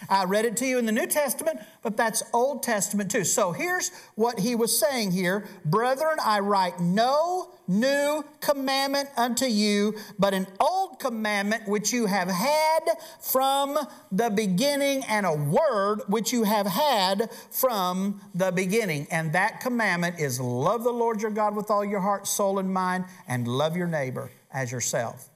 I 0.09 0.25
read 0.25 0.45
it 0.45 0.55
to 0.57 0.65
you 0.65 0.77
in 0.77 0.85
the 0.85 0.91
New 0.91 1.07
Testament, 1.07 1.59
but 1.81 1.97
that's 1.97 2.23
Old 2.33 2.63
Testament 2.63 3.09
too. 3.11 3.23
So 3.23 3.51
here's 3.51 3.91
what 4.15 4.39
he 4.39 4.55
was 4.55 4.77
saying 4.79 5.11
here 5.11 5.47
Brethren, 5.65 6.17
I 6.23 6.39
write 6.39 6.79
no 6.79 7.51
new 7.67 8.23
commandment 8.39 9.09
unto 9.17 9.45
you, 9.45 9.95
but 10.17 10.33
an 10.33 10.47
old 10.59 10.99
commandment 10.99 11.67
which 11.67 11.91
you 11.91 12.05
have 12.05 12.29
had 12.29 12.81
from 13.19 13.77
the 14.11 14.29
beginning, 14.29 15.03
and 15.05 15.25
a 15.25 15.33
word 15.33 16.01
which 16.07 16.31
you 16.31 16.43
have 16.43 16.67
had 16.67 17.29
from 17.51 18.21
the 18.33 18.51
beginning. 18.51 19.07
And 19.11 19.33
that 19.33 19.59
commandment 19.59 20.19
is 20.19 20.39
love 20.39 20.83
the 20.83 20.91
Lord 20.91 21.21
your 21.21 21.31
God 21.31 21.55
with 21.55 21.69
all 21.69 21.83
your 21.83 22.01
heart, 22.01 22.27
soul, 22.27 22.59
and 22.59 22.71
mind, 22.73 23.05
and 23.27 23.47
love 23.47 23.75
your 23.75 23.87
neighbor 23.87 24.31
as 24.51 24.71
yourself. 24.71 25.29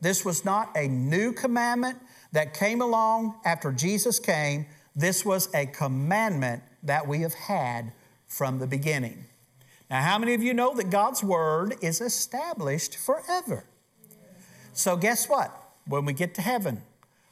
This 0.00 0.24
was 0.24 0.44
not 0.44 0.70
a 0.76 0.88
new 0.88 1.32
commandment 1.32 1.98
that 2.32 2.54
came 2.54 2.80
along 2.80 3.36
after 3.44 3.72
Jesus 3.72 4.18
came. 4.18 4.66
This 4.94 5.24
was 5.24 5.52
a 5.54 5.66
commandment 5.66 6.62
that 6.82 7.06
we 7.06 7.20
have 7.20 7.34
had 7.34 7.92
from 8.26 8.58
the 8.58 8.66
beginning. 8.66 9.24
Now, 9.88 10.02
how 10.02 10.18
many 10.18 10.34
of 10.34 10.42
you 10.42 10.52
know 10.52 10.74
that 10.74 10.90
God's 10.90 11.22
Word 11.22 11.76
is 11.80 12.00
established 12.00 12.96
forever? 12.96 13.64
So, 14.72 14.96
guess 14.96 15.28
what? 15.28 15.52
When 15.86 16.04
we 16.04 16.12
get 16.12 16.34
to 16.34 16.42
heaven, 16.42 16.82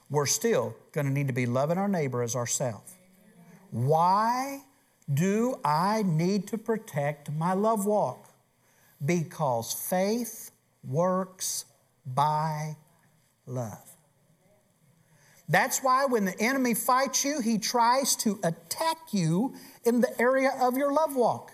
we're 0.09 0.27
still 0.27 0.77
going 0.93 1.07
to 1.07 1.13
need 1.13 1.27
to 1.27 1.33
be 1.33 1.47
loving 1.47 1.77
our 1.77 1.89
neighbor 1.89 2.23
as 2.23 2.37
ourselves. 2.37 2.95
Why 3.71 4.61
do 5.13 5.59
I 5.65 6.05
need 6.07 6.47
to 6.49 6.59
protect 6.59 7.31
my 7.33 7.53
love 7.53 7.85
walk? 7.85 8.31
Because 9.05 9.73
faith 9.73 10.53
works 10.87 11.65
by 12.07 12.77
love. 13.47 13.91
That's 15.49 15.83
why 15.83 16.07
when 16.07 16.25
the 16.25 16.39
enemy 16.41 16.75
fights 16.75 17.25
you, 17.25 17.41
he 17.41 17.59
tries 17.59 18.17
to 18.17 18.41
attack 18.43 18.97
you 19.13 19.55
in 19.85 20.01
the 20.01 20.21
area 20.21 20.53
of 20.61 20.77
your 20.77 20.93
love 20.93 21.17
walk. 21.17 21.53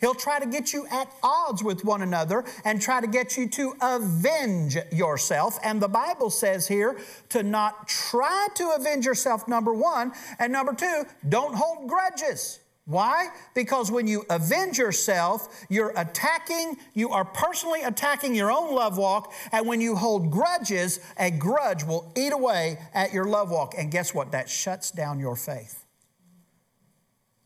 He'll 0.00 0.14
try 0.14 0.40
to 0.40 0.46
get 0.46 0.72
you 0.72 0.84
at 0.90 1.08
odds 1.22 1.62
with 1.62 1.84
one 1.84 2.02
another 2.02 2.44
and 2.64 2.82
try 2.82 3.00
to 3.00 3.06
get 3.06 3.36
you 3.36 3.48
to 3.50 3.74
avenge 3.80 4.76
yourself. 4.90 5.60
And 5.62 5.80
the 5.80 5.88
Bible 5.88 6.28
says 6.28 6.66
here 6.66 6.98
to 7.28 7.44
not 7.44 7.86
try 7.86 8.48
to 8.56 8.70
avenge 8.70 9.06
yourself, 9.06 9.46
number 9.46 9.72
one. 9.72 10.10
And 10.40 10.52
number 10.52 10.74
two, 10.74 11.04
don't 11.28 11.54
hold 11.54 11.88
grudges. 11.88 12.58
Why? 12.84 13.28
Because 13.54 13.92
when 13.92 14.08
you 14.08 14.24
avenge 14.28 14.76
yourself, 14.76 15.64
you're 15.68 15.92
attacking, 15.96 16.76
you 16.94 17.10
are 17.10 17.24
personally 17.24 17.82
attacking 17.82 18.34
your 18.34 18.50
own 18.50 18.74
love 18.74 18.98
walk. 18.98 19.32
And 19.52 19.68
when 19.68 19.80
you 19.80 19.94
hold 19.94 20.32
grudges, 20.32 20.98
a 21.16 21.30
grudge 21.30 21.84
will 21.84 22.12
eat 22.16 22.32
away 22.32 22.78
at 22.92 23.12
your 23.12 23.24
love 23.24 23.50
walk. 23.50 23.74
And 23.78 23.90
guess 23.90 24.12
what? 24.12 24.32
That 24.32 24.48
shuts 24.48 24.90
down 24.90 25.20
your 25.20 25.36
faith. 25.36 25.84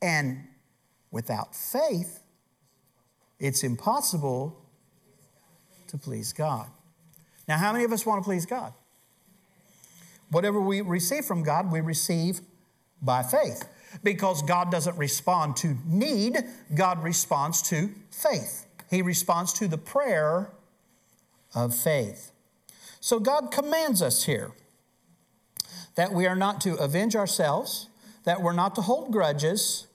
And 0.01 0.45
without 1.11 1.55
faith, 1.55 2.23
it's 3.39 3.63
impossible 3.63 4.59
to 5.89 5.99
please 5.99 6.33
God. 6.33 6.69
Now, 7.47 7.59
how 7.59 7.73
many 7.73 7.85
of 7.85 7.93
us 7.93 8.07
want 8.07 8.23
to 8.23 8.25
please 8.25 8.47
God? 8.47 8.73
Whatever 10.31 10.61
we 10.61 10.81
receive 10.81 11.27
from 11.27 11.43
God, 11.43 11.71
we 11.71 11.81
receive 11.81 12.41
by 13.03 13.23
faith 13.23 13.69
because 14.03 14.43
God 14.43 14.71
doesn't 14.71 14.97
respond 14.97 15.57
to 15.59 15.77
need, 15.87 16.37
God 16.75 17.03
responds 17.03 17.63
to 17.63 17.91
faith. 18.11 18.67
He 18.91 19.03
responds 19.03 19.53
to 19.55 19.69
the 19.69 19.79
prayer 19.79 20.53
of 21.55 21.75
faith. 21.75 22.33
So 23.01 23.19
God 23.19 23.51
commands 23.51 24.03
us 24.03 24.25
here 24.25 24.53
that 25.95 26.13
we 26.13 26.27
are 26.27 26.37
not 26.37 26.61
to 26.63 26.75
avenge 26.75 27.17
ourselves, 27.17 27.89
that 28.25 28.43
we're 28.43 28.53
not 28.53 28.75
to 28.75 28.83
hold 28.83 29.13
grudges, 29.13 29.87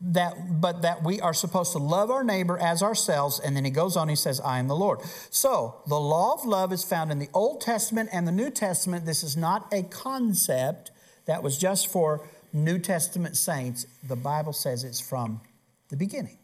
that 0.00 0.60
but 0.60 0.82
that 0.82 1.02
we 1.02 1.20
are 1.20 1.32
supposed 1.32 1.72
to 1.72 1.78
love 1.78 2.10
our 2.10 2.24
neighbor 2.24 2.58
as 2.58 2.82
ourselves 2.82 3.40
and 3.40 3.56
then 3.56 3.64
he 3.64 3.70
goes 3.70 3.96
on 3.96 4.08
he 4.08 4.16
says 4.16 4.40
i 4.40 4.58
am 4.58 4.68
the 4.68 4.76
lord 4.76 4.98
so 5.30 5.76
the 5.86 5.98
law 5.98 6.34
of 6.34 6.44
love 6.44 6.72
is 6.72 6.84
found 6.84 7.10
in 7.10 7.18
the 7.18 7.28
old 7.32 7.60
testament 7.60 8.10
and 8.12 8.28
the 8.28 8.32
new 8.32 8.50
testament 8.50 9.06
this 9.06 9.22
is 9.22 9.36
not 9.36 9.66
a 9.72 9.82
concept 9.84 10.90
that 11.26 11.42
was 11.42 11.56
just 11.56 11.86
for 11.86 12.26
New 12.54 12.78
Testament 12.78 13.36
saints, 13.36 13.86
the 14.06 14.16
Bible 14.16 14.52
says 14.52 14.84
it's 14.84 15.00
from 15.00 15.40
the 15.88 15.96
beginning. 15.96 16.38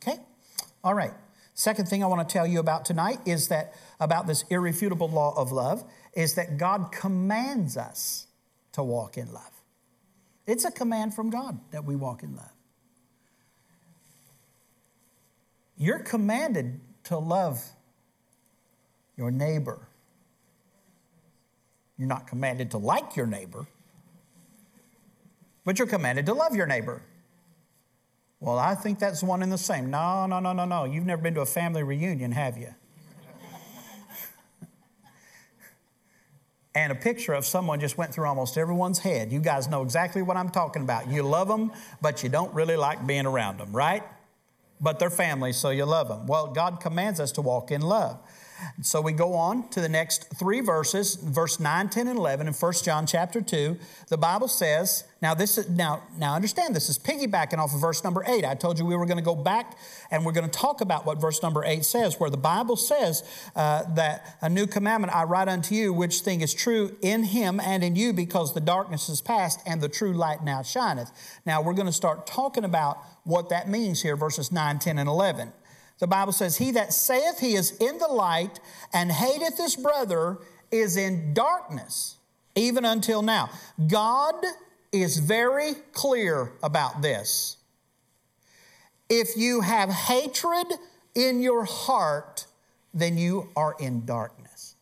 Okay? 0.00 0.18
All 0.84 0.94
right. 0.94 1.12
Second 1.52 1.88
thing 1.88 2.04
I 2.04 2.06
want 2.06 2.26
to 2.26 2.32
tell 2.32 2.46
you 2.46 2.60
about 2.60 2.84
tonight 2.84 3.18
is 3.26 3.48
that 3.48 3.74
about 3.98 4.28
this 4.28 4.44
irrefutable 4.48 5.08
law 5.08 5.34
of 5.36 5.50
love 5.50 5.82
is 6.14 6.36
that 6.36 6.56
God 6.56 6.92
commands 6.92 7.76
us 7.76 8.28
to 8.72 8.84
walk 8.84 9.18
in 9.18 9.32
love. 9.32 9.50
It's 10.46 10.64
a 10.64 10.70
command 10.70 11.14
from 11.14 11.30
God 11.30 11.58
that 11.72 11.84
we 11.84 11.96
walk 11.96 12.22
in 12.22 12.36
love. 12.36 12.52
You're 15.76 15.98
commanded 15.98 16.80
to 17.04 17.18
love 17.18 17.60
your 19.16 19.32
neighbor. 19.32 19.88
You're 21.96 22.08
not 22.08 22.28
commanded 22.28 22.70
to 22.70 22.78
like 22.78 23.16
your 23.16 23.26
neighbor 23.26 23.66
but 25.68 25.78
you're 25.78 25.86
commanded 25.86 26.24
to 26.24 26.32
love 26.32 26.56
your 26.56 26.66
neighbor. 26.66 27.02
Well, 28.40 28.58
I 28.58 28.74
think 28.74 28.98
that's 28.98 29.22
one 29.22 29.42
and 29.42 29.52
the 29.52 29.58
same. 29.58 29.90
No, 29.90 30.24
no, 30.24 30.40
no, 30.40 30.54
no, 30.54 30.64
no. 30.64 30.84
You've 30.84 31.04
never 31.04 31.20
been 31.20 31.34
to 31.34 31.42
a 31.42 31.46
family 31.46 31.82
reunion, 31.82 32.32
have 32.32 32.56
you? 32.56 32.74
and 36.74 36.90
a 36.90 36.94
picture 36.94 37.34
of 37.34 37.44
someone 37.44 37.80
just 37.80 37.98
went 37.98 38.14
through 38.14 38.26
almost 38.26 38.56
everyone's 38.56 39.00
head. 39.00 39.30
You 39.30 39.40
guys 39.40 39.68
know 39.68 39.82
exactly 39.82 40.22
what 40.22 40.38
I'm 40.38 40.48
talking 40.48 40.80
about. 40.80 41.10
You 41.10 41.22
love 41.22 41.48
them, 41.48 41.70
but 42.00 42.22
you 42.22 42.30
don't 42.30 42.54
really 42.54 42.76
like 42.76 43.06
being 43.06 43.26
around 43.26 43.58
them, 43.58 43.70
right? 43.70 44.04
But 44.80 44.98
they're 44.98 45.10
family, 45.10 45.52
so 45.52 45.68
you 45.68 45.84
love 45.84 46.08
them. 46.08 46.26
Well, 46.26 46.46
God 46.46 46.80
commands 46.80 47.20
us 47.20 47.30
to 47.32 47.42
walk 47.42 47.70
in 47.70 47.82
love. 47.82 48.18
So 48.82 49.00
we 49.00 49.12
go 49.12 49.34
on 49.34 49.68
to 49.70 49.80
the 49.80 49.88
next 49.88 50.34
three 50.36 50.60
verses, 50.60 51.16
verse 51.16 51.60
9, 51.60 51.88
10, 51.88 52.08
and 52.08 52.18
11 52.18 52.46
in 52.46 52.52
1 52.52 52.72
John 52.84 53.06
chapter 53.06 53.40
2. 53.40 53.76
The 54.08 54.16
Bible 54.16 54.48
says, 54.48 55.04
now 55.20 55.34
this 55.34 55.58
is 55.58 55.68
now, 55.68 56.04
now 56.16 56.34
understand 56.34 56.76
this 56.76 56.88
is 56.88 56.98
piggybacking 56.98 57.58
off 57.58 57.74
of 57.74 57.80
verse 57.80 58.04
number 58.04 58.24
8. 58.26 58.44
I 58.44 58.54
told 58.54 58.78
you 58.78 58.84
we 58.84 58.96
were 58.96 59.06
going 59.06 59.18
to 59.18 59.24
go 59.24 59.34
back 59.34 59.76
and 60.10 60.24
we're 60.24 60.32
going 60.32 60.48
to 60.48 60.58
talk 60.58 60.80
about 60.80 61.06
what 61.06 61.20
verse 61.20 61.42
number 61.42 61.64
8 61.64 61.84
says, 61.84 62.20
where 62.20 62.30
the 62.30 62.36
Bible 62.36 62.76
says 62.76 63.24
uh, 63.56 63.82
that 63.94 64.38
a 64.42 64.48
new 64.48 64.66
commandment 64.66 65.14
I 65.14 65.24
write 65.24 65.48
unto 65.48 65.74
you, 65.74 65.92
which 65.92 66.20
thing 66.20 66.40
is 66.40 66.54
true 66.54 66.96
in 67.02 67.24
him 67.24 67.58
and 67.60 67.82
in 67.82 67.96
you, 67.96 68.12
because 68.12 68.54
the 68.54 68.60
darkness 68.60 69.08
is 69.08 69.20
past 69.20 69.60
and 69.66 69.80
the 69.80 69.88
true 69.88 70.12
light 70.12 70.44
now 70.44 70.62
shineth. 70.62 71.10
Now 71.44 71.62
we're 71.62 71.74
going 71.74 71.86
to 71.86 71.92
start 71.92 72.26
talking 72.26 72.64
about 72.64 72.98
what 73.24 73.48
that 73.48 73.68
means 73.68 74.02
here, 74.02 74.16
verses 74.16 74.52
9, 74.52 74.78
10, 74.78 74.98
and 74.98 75.08
11. 75.08 75.52
The 75.98 76.06
Bible 76.06 76.32
says, 76.32 76.56
He 76.56 76.70
that 76.72 76.92
saith 76.92 77.40
he 77.40 77.54
is 77.54 77.72
in 77.78 77.98
the 77.98 78.08
light 78.08 78.60
and 78.92 79.10
hateth 79.10 79.58
his 79.58 79.76
brother 79.76 80.38
is 80.70 80.96
in 80.96 81.34
darkness, 81.34 82.16
even 82.54 82.84
until 82.84 83.22
now. 83.22 83.50
God 83.88 84.34
is 84.92 85.18
very 85.18 85.74
clear 85.92 86.52
about 86.62 87.02
this. 87.02 87.56
If 89.08 89.36
you 89.36 89.62
have 89.62 89.88
hatred 89.88 90.66
in 91.14 91.42
your 91.42 91.64
heart, 91.64 92.46
then 92.94 93.18
you 93.18 93.48
are 93.56 93.74
in 93.80 94.04
darkness. 94.04 94.76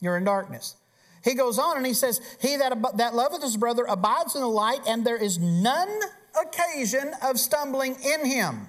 You're 0.00 0.16
in 0.16 0.24
darkness. 0.24 0.76
He 1.24 1.34
goes 1.34 1.58
on 1.58 1.76
and 1.76 1.84
he 1.84 1.94
says, 1.94 2.20
He 2.40 2.56
that, 2.56 2.72
that 2.96 3.14
loveth 3.14 3.42
his 3.42 3.56
brother 3.56 3.84
abides 3.88 4.36
in 4.36 4.40
the 4.40 4.48
light, 4.48 4.80
and 4.86 5.04
there 5.04 5.16
is 5.16 5.38
none 5.38 6.00
occasion 6.40 7.12
of 7.22 7.40
stumbling 7.40 7.96
in 8.04 8.24
him. 8.24 8.68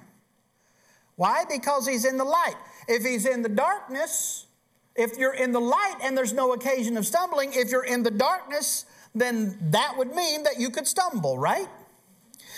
Why? 1.18 1.44
Because 1.50 1.84
he's 1.84 2.04
in 2.04 2.16
the 2.16 2.24
light. 2.24 2.54
If 2.86 3.02
he's 3.02 3.26
in 3.26 3.42
the 3.42 3.48
darkness, 3.48 4.46
if 4.94 5.18
you're 5.18 5.34
in 5.34 5.50
the 5.50 5.60
light 5.60 5.96
and 6.00 6.16
there's 6.16 6.32
no 6.32 6.52
occasion 6.52 6.96
of 6.96 7.04
stumbling, 7.04 7.52
if 7.54 7.72
you're 7.72 7.84
in 7.84 8.04
the 8.04 8.10
darkness, 8.12 8.86
then 9.16 9.58
that 9.72 9.94
would 9.98 10.14
mean 10.14 10.44
that 10.44 10.60
you 10.60 10.70
could 10.70 10.86
stumble, 10.86 11.36
right? 11.36 11.66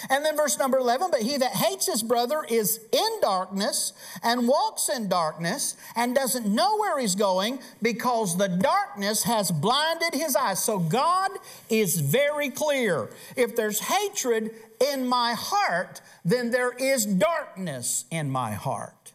And 0.09 0.25
then 0.25 0.37
verse 0.37 0.59
number 0.59 0.78
11, 0.78 1.09
but 1.11 1.21
he 1.21 1.37
that 1.37 1.52
hates 1.52 1.87
his 1.87 2.02
brother 2.02 2.45
is 2.49 2.80
in 2.92 3.21
darkness 3.21 3.92
and 4.23 4.49
walks 4.49 4.88
in 4.88 5.09
darkness 5.09 5.76
and 5.97 6.14
doesn't 6.14 6.47
know 6.47 6.78
where 6.78 6.99
he's 6.99 7.14
going 7.14 7.61
because 7.83 8.37
the 8.37 8.49
darkness 8.49 9.25
has 9.25 9.50
blinded 9.50 10.14
his 10.14 10.37
eyes. 10.37 10.62
So 10.62 10.78
God 10.78 11.30
is 11.69 12.00
very 12.00 12.50
clear. 12.50 13.11
If 13.37 13.57
there's 13.57 13.80
hatred 13.80 14.52
in 14.92 15.07
my 15.07 15.35
heart, 15.35 16.00
then 16.25 16.50
there 16.50 16.73
is 16.73 17.04
darkness 17.04 18.04
in 18.11 18.30
my 18.30 18.52
heart. 18.52 19.12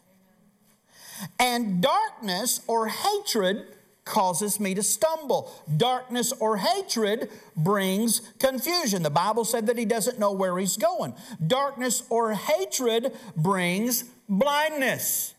And 1.38 1.82
darkness 1.82 2.60
or 2.66 2.88
hatred 2.88 3.75
causes 4.06 4.58
me 4.58 4.72
to 4.72 4.82
stumble. 4.82 5.52
Darkness 5.76 6.32
or 6.40 6.56
hatred 6.56 7.28
brings 7.54 8.20
confusion. 8.38 9.02
The 9.02 9.10
Bible 9.10 9.44
said 9.44 9.66
that 9.66 9.76
he 9.76 9.84
doesn't 9.84 10.18
know 10.18 10.32
where 10.32 10.56
he's 10.56 10.78
going. 10.78 11.14
Darkness 11.46 12.04
or 12.08 12.32
hatred 12.32 13.12
brings 13.36 14.04
blindness. 14.26 15.34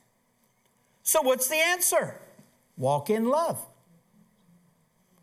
So, 1.02 1.22
what's 1.24 1.48
the 1.48 1.56
answer? 1.56 2.20
Walk 2.78 3.10
in 3.10 3.26
love. 3.26 3.66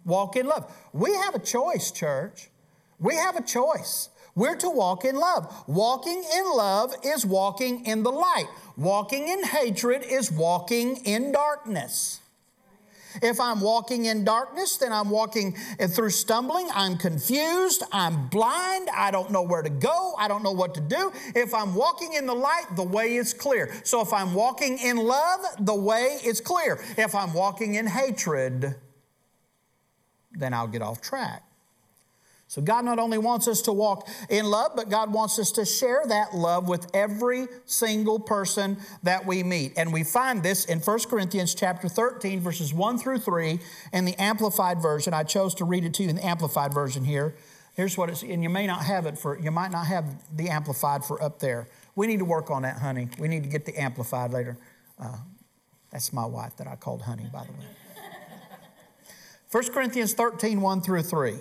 Walk 0.05 0.35
in 0.37 0.47
love. 0.47 0.75
We 0.93 1.15
have 1.15 1.35
a 1.35 1.39
choice, 1.39 1.93
church. 1.93 2.49
We 2.99 3.15
have 3.15 3.37
a 3.37 3.43
choice. 3.43 4.09
We're 4.35 4.57
to 4.57 4.69
walk 4.69 5.05
in 5.05 5.15
love. 5.15 5.65
Walking 5.69 6.25
in 6.37 6.45
love 6.57 6.95
is 7.05 7.25
walking 7.25 7.87
in 7.87 8.03
the 8.03 8.11
light. 8.11 8.49
Walking 8.77 9.29
in 9.29 9.45
hatred 9.45 10.03
is 10.03 10.33
walking 10.33 10.97
in 11.05 11.31
darkness. 11.31 12.21
If 13.23 13.41
I'm 13.41 13.61
walking 13.61 14.07
in 14.07 14.25
darkness, 14.25 14.77
then 14.77 14.93
I'm 14.93 15.11
walking 15.11 15.57
eh, 15.79 15.87
through 15.87 16.11
stumbling. 16.11 16.69
I'm 16.75 16.97
confused. 16.97 17.83
I'm 17.93 18.29
blind. 18.29 18.89
I 18.95 19.11
don't 19.11 19.31
know 19.31 19.43
where 19.43 19.63
to 19.63 19.71
go. 19.71 20.15
I 20.19 20.29
don't 20.29 20.43
know 20.43 20.53
what 20.53 20.75
to 20.75 20.81
do. 20.81 21.13
If 21.35 21.55
I'm 21.55 21.75
walking 21.75 22.15
in 22.15 22.27
the 22.27 22.35
light, 22.35 22.67
the 22.77 22.83
way 22.83 23.15
is 23.15 23.33
clear. 23.35 23.73
So 23.85 24.01
if 24.01 24.13
I'm 24.13 24.35
walking 24.35 24.79
in 24.79 24.97
love, 24.97 25.41
the 25.61 25.75
way 25.75 26.19
is 26.25 26.41
clear. 26.41 26.83
If 26.97 27.15
I'm 27.15 27.33
walking 27.33 27.75
in 27.75 27.87
hatred, 27.87 28.75
then 30.33 30.53
I'll 30.53 30.69
get 30.69 30.83
off 30.83 31.01
track. 31.01 31.43
So, 32.47 32.61
God 32.61 32.85
not 32.85 32.99
only 32.99 33.19
wants 33.19 33.49
us 33.49 33.63
to 33.63 33.73
walk 33.73 34.07
in 34.29 34.45
love, 34.45 34.73
but 34.77 34.91
God 34.91 35.13
wants 35.13 35.39
us 35.39 35.51
to 35.53 35.65
share 35.65 36.03
that 36.07 36.35
love 36.35 36.69
with 36.69 36.87
every 36.95 37.49
single 37.65 38.21
person 38.21 38.77
that 39.03 39.25
we 39.25 39.43
meet. 39.43 39.73
And 39.77 39.93
we 39.93 40.05
find 40.05 40.43
this 40.43 40.65
in 40.67 40.79
1 40.81 40.99
Corinthians 41.09 41.55
chapter 41.55 41.89
13, 41.89 42.41
verses 42.41 42.73
1 42.73 42.99
through 42.99 43.19
3, 43.19 43.59
in 43.93 44.05
the 44.05 44.15
Amplified 44.21 44.81
Version. 44.81 45.15
I 45.15 45.23
chose 45.23 45.55
to 45.57 45.65
read 45.65 45.85
it 45.85 45.95
to 45.95 46.03
you 46.03 46.11
in 46.11 46.17
the 46.17 46.27
Amplified 46.27 46.75
Version 46.75 47.05
here. 47.05 47.35
Here's 47.75 47.97
what 47.99 48.09
it's, 48.11 48.23
and 48.23 48.43
you 48.43 48.51
may 48.51 48.67
not 48.67 48.85
have 48.85 49.07
it 49.07 49.19
for, 49.19 49.39
you 49.39 49.51
might 49.51 49.73
not 49.73 49.87
have 49.87 50.05
the 50.37 50.51
Amplified 50.51 51.05
for 51.05 51.21
up 51.23 51.41
there. 51.41 51.67
We 51.97 52.07
need 52.07 52.19
to 52.19 52.25
work 52.25 52.51
on 52.51 52.63
that, 52.63 52.79
honey. 52.79 53.09
We 53.19 53.27
need 53.27 53.43
to 53.45 53.49
get 53.49 53.65
the 53.65 53.77
Amplified 53.81 54.33
later. 54.33 54.59
Uh, 55.03 55.17
that's 55.91 56.13
my 56.13 56.27
wife 56.27 56.57
that 56.59 56.69
I 56.69 56.77
called 56.77 57.03
honey, 57.03 57.29
by 57.33 57.45
the 57.45 57.53
way. 57.53 57.67
1 59.51 59.73
Corinthians 59.73 60.13
13, 60.13 60.61
1 60.61 60.81
through 60.83 61.03
3 61.03 61.39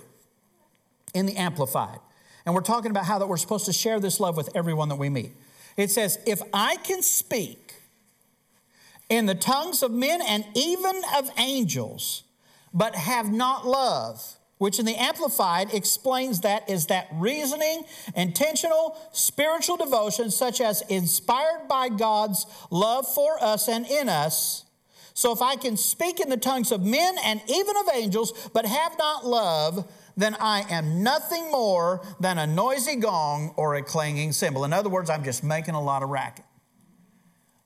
in 1.14 1.26
the 1.26 1.36
Amplified. 1.36 2.00
And 2.46 2.54
we're 2.54 2.62
talking 2.62 2.92
about 2.92 3.06
how 3.06 3.20
that 3.20 3.28
we're 3.28 3.38
supposed 3.38 3.66
to 3.66 3.74
share 3.74 4.00
this 4.00 4.20
love 4.20 4.36
with 4.36 4.50
everyone 4.56 4.90
that 4.90 4.98
we 4.98 5.10
meet. 5.10 5.32
It 5.78 5.92
says, 5.92 6.20
If 6.26 6.42
I 6.54 6.76
can 6.78 7.02
speak 7.02 7.76
in 9.10 9.26
the 9.26 9.36
tongues 9.36 9.84
of 9.84 9.92
men 9.92 10.22
and 10.22 10.46
even 10.56 11.02
of 11.16 11.30
angels, 11.38 12.24
but 12.74 12.96
have 12.96 13.32
not 13.32 13.66
love, 13.66 14.38
which 14.58 14.80
in 14.80 14.86
the 14.86 14.96
Amplified 14.96 15.74
explains 15.74 16.42
that 16.42 16.70
is 16.70 16.88
that 16.88 17.08
reasoning, 17.14 17.84
intentional, 18.16 18.98
spiritual 19.12 19.78
devotion, 19.78 20.32
such 20.32 20.60
as 20.62 20.82
inspired 20.90 21.68
by 21.68 21.90
God's 21.90 22.46
love 22.72 23.08
for 23.08 23.42
us 23.44 23.68
and 23.68 23.86
in 23.86 24.10
us. 24.10 24.66
So 25.14 25.32
if 25.32 25.42
I 25.42 25.56
can 25.56 25.78
speak 25.78 26.20
in 26.20 26.30
the 26.30 26.38
tongues 26.38 26.72
of 26.72 26.82
men 26.82 27.16
and 27.24 27.42
even 27.48 27.76
of 27.78 27.94
angels, 27.94 28.50
but 28.54 28.66
have 28.66 28.98
not 28.98 29.26
love, 29.26 29.88
then 30.16 30.36
I 30.40 30.62
am 30.70 31.04
nothing 31.04 31.52
more 31.52 32.06
than 32.20 32.38
a 32.38 32.48
noisy 32.48 32.96
gong 32.96 33.54
or 33.58 33.76
a 33.76 33.82
clanging 33.82 34.32
cymbal. 34.32 34.66
In 34.66 34.74
other 34.74 34.90
words, 34.90 35.10
I'm 35.10 35.24
just 35.24 35.44
making 35.44 35.76
a 35.76 35.82
lot 35.82 36.04
of 36.04 36.10
racket. 36.10 36.46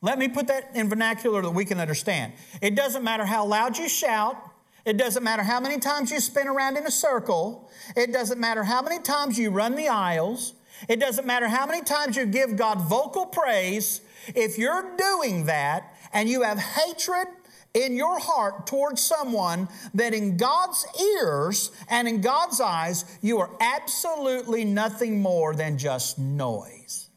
Let 0.00 0.18
me 0.18 0.28
put 0.28 0.46
that 0.46 0.70
in 0.74 0.88
vernacular 0.88 1.42
that 1.42 1.50
we 1.50 1.64
can 1.64 1.80
understand. 1.80 2.32
It 2.62 2.74
doesn't 2.74 3.02
matter 3.02 3.24
how 3.24 3.44
loud 3.44 3.78
you 3.78 3.88
shout, 3.88 4.36
it 4.84 4.96
doesn't 4.96 5.24
matter 5.24 5.42
how 5.42 5.60
many 5.60 5.78
times 5.78 6.10
you 6.10 6.20
spin 6.20 6.46
around 6.46 6.76
in 6.76 6.86
a 6.86 6.90
circle, 6.90 7.68
it 7.96 8.12
doesn't 8.12 8.38
matter 8.38 8.62
how 8.62 8.80
many 8.80 9.00
times 9.00 9.38
you 9.38 9.50
run 9.50 9.74
the 9.74 9.88
aisles, 9.88 10.54
it 10.88 11.00
doesn't 11.00 11.26
matter 11.26 11.48
how 11.48 11.66
many 11.66 11.82
times 11.82 12.16
you 12.16 12.26
give 12.26 12.56
God 12.56 12.80
vocal 12.88 13.26
praise. 13.26 14.00
If 14.28 14.56
you're 14.56 14.96
doing 14.96 15.46
that 15.46 15.94
and 16.12 16.28
you 16.28 16.42
have 16.42 16.58
hatred 16.58 17.26
in 17.78 17.96
your 17.96 18.18
heart 18.18 18.66
towards 18.66 19.00
someone 19.00 19.68
that 19.94 20.12
in 20.12 20.36
God's 20.36 20.84
ears 21.00 21.70
and 21.88 22.08
in 22.08 22.20
God's 22.20 22.60
eyes, 22.60 23.04
you 23.22 23.38
are 23.38 23.50
absolutely 23.60 24.64
nothing 24.64 25.22
more 25.22 25.54
than 25.54 25.78
just 25.78 26.18
noise. 26.18 27.08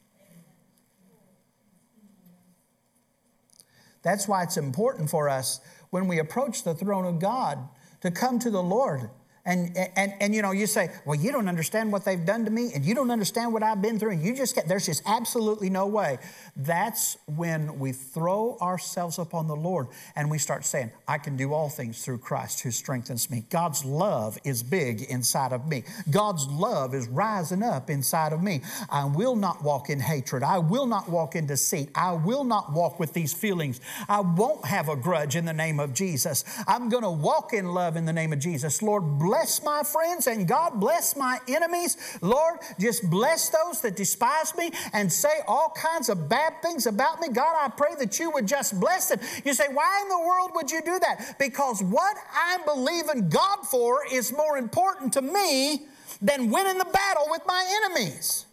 That's 4.04 4.28
why 4.28 4.44
it's 4.44 4.58
important 4.58 5.10
for 5.10 5.30
us 5.30 5.60
when 5.90 6.08
we 6.08 6.20
approach 6.20 6.64
the 6.64 6.76
throne 6.76 7.06
of 7.06 7.20
God 7.20 7.58
to 8.02 8.12
come 8.12 8.40
to 8.40 8.50
the 8.50 8.64
Lord 8.64 9.10
and, 9.46 9.76
and, 9.96 10.14
and 10.20 10.36
you 10.36 10.42
know, 10.42 10.52
you 10.52 10.68
say, 10.68 10.90
well, 11.06 11.20
you 11.20 11.32
don't 11.32 11.48
understand 11.48 11.92
what 11.92 12.06
they've 12.06 12.26
done 12.26 12.46
to 12.46 12.52
me, 12.52 12.72
and 12.74 12.86
you 12.86 12.96
don't 12.96 13.12
understand 13.12 13.54
what 13.54 13.64
I've 13.64 13.82
been 13.82 14.00
through, 14.00 14.12
and 14.12 14.24
you 14.24 14.36
just 14.36 14.56
get, 14.56 14.68
there's 14.68 14.86
just 14.86 15.02
absolutely 15.06 15.70
no 15.70 15.88
way. 15.88 16.18
That's 16.56 17.18
when 17.26 17.80
we 17.80 17.92
throw 17.92 18.58
ourselves 18.62 19.18
upon 19.18 19.48
the 19.48 19.56
Lord 19.56 19.88
and 20.16 20.30
we 20.30 20.38
start 20.38 20.66
saying, 20.66 20.92
I 21.08 21.18
can 21.18 21.38
do 21.38 21.54
all 21.54 21.70
things 21.70 22.04
through 22.04 22.20
Christ 22.20 22.62
who 22.62 22.72
strengthens 22.72 23.30
me. 23.30 23.46
God's 23.50 23.86
love 23.86 24.38
is 24.44 24.64
big 24.64 25.04
inside 25.04 25.54
of 25.54 25.68
me. 25.68 25.84
God's 26.10 26.48
love 26.48 26.94
is 26.94 27.08
rising 27.08 27.64
up 27.64 27.90
inside 27.90 28.34
of 28.34 28.44
me. 28.44 28.62
I 28.90 29.06
will 29.06 29.36
not 29.36 29.64
walk 29.64 29.90
in 29.90 30.00
hatred. 30.00 30.44
I 30.44 30.60
will 30.60 30.86
not 30.86 31.10
walk 31.10 31.36
in 31.36 31.46
deceit. 31.46 31.90
I 31.96 32.12
will 32.14 32.44
not 32.44 32.72
walk 32.72 33.00
with 33.00 33.14
these 33.14 33.34
feelings. 33.34 33.80
I 34.08 34.20
won't 34.20 34.66
have 34.66 34.90
a 34.90 34.96
grudge 34.96 35.36
in 35.36 35.46
the 35.46 35.54
name 35.54 35.80
of 35.80 35.94
Jesus. 35.94 36.44
I'm 36.68 36.90
going 36.90 37.04
to 37.04 37.12
walk 37.12 37.54
in 37.54 37.74
love 37.74 37.96
in 37.96 38.06
the 38.06 38.14
name 38.14 38.34
of 38.34 38.40
Jesus. 38.40 38.82
Lord, 38.82 39.20
bless 39.32 39.64
my 39.64 39.82
friends 39.82 40.28
and 40.28 40.46
God 40.46 40.72
bless 40.82 41.16
my 41.16 41.40
enemies. 41.48 41.96
Lord, 42.22 42.60
just 42.78 43.10
bless 43.10 43.48
those 43.48 43.80
that 43.80 43.96
despise 43.96 44.54
me 44.58 44.72
and 44.92 45.10
say 45.10 45.40
all 45.48 45.74
kinds 45.74 46.10
of 46.10 46.28
bad 46.28 46.62
things 46.62 46.86
about 46.86 47.22
me. 47.22 47.30
God, 47.30 47.56
I 47.58 47.70
pray 47.70 47.96
that 48.00 48.20
you 48.20 48.30
would 48.32 48.46
just 48.46 48.78
bless 48.78 49.08
them. 49.08 49.20
You 49.46 49.54
say, 49.54 49.68
why 49.72 50.02
in 50.02 50.10
the 50.10 50.20
world 50.20 50.52
would 50.56 50.70
you 50.70 50.82
do 50.82 51.00
that? 51.00 51.38
Because 51.40 51.82
what 51.82 52.18
I'm 52.36 52.66
believing 52.66 53.30
God 53.30 53.60
for 53.64 54.06
is 54.12 54.34
more 54.36 54.58
important 54.58 55.14
to 55.14 55.22
me 55.22 55.86
than 56.22 56.52
winning 56.52 56.78
the 56.78 56.92
battle 56.92 57.28
with 57.30 57.44
my 57.48 57.66
enemies. 57.86 58.46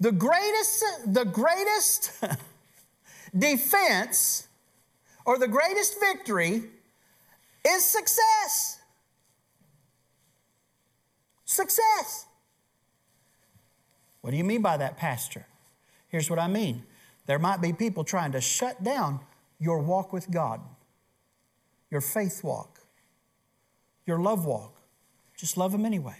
The 0.00 0.12
greatest, 0.12 0.84
the 1.06 1.26
greatest 1.26 2.12
defense 3.38 4.48
or 5.26 5.38
the 5.38 5.48
greatest 5.48 6.00
victory 6.00 6.62
is 7.66 7.84
success. 7.84 8.80
Success. 11.44 12.26
What 14.20 14.30
do 14.30 14.36
you 14.36 14.44
mean 14.44 14.62
by 14.62 14.76
that, 14.76 14.96
Pastor? 14.96 15.46
Here's 16.08 16.28
what 16.28 16.38
I 16.38 16.48
mean 16.48 16.84
there 17.26 17.38
might 17.38 17.60
be 17.60 17.72
people 17.72 18.04
trying 18.04 18.32
to 18.32 18.40
shut 18.40 18.82
down 18.82 19.20
your 19.60 19.80
walk 19.80 20.12
with 20.12 20.30
God, 20.30 20.60
your 21.90 22.00
faith 22.00 22.42
walk, 22.42 22.80
your 24.06 24.18
love 24.18 24.46
walk. 24.46 24.80
Just 25.36 25.56
love 25.56 25.72
them 25.72 25.84
anyway. 25.84 26.16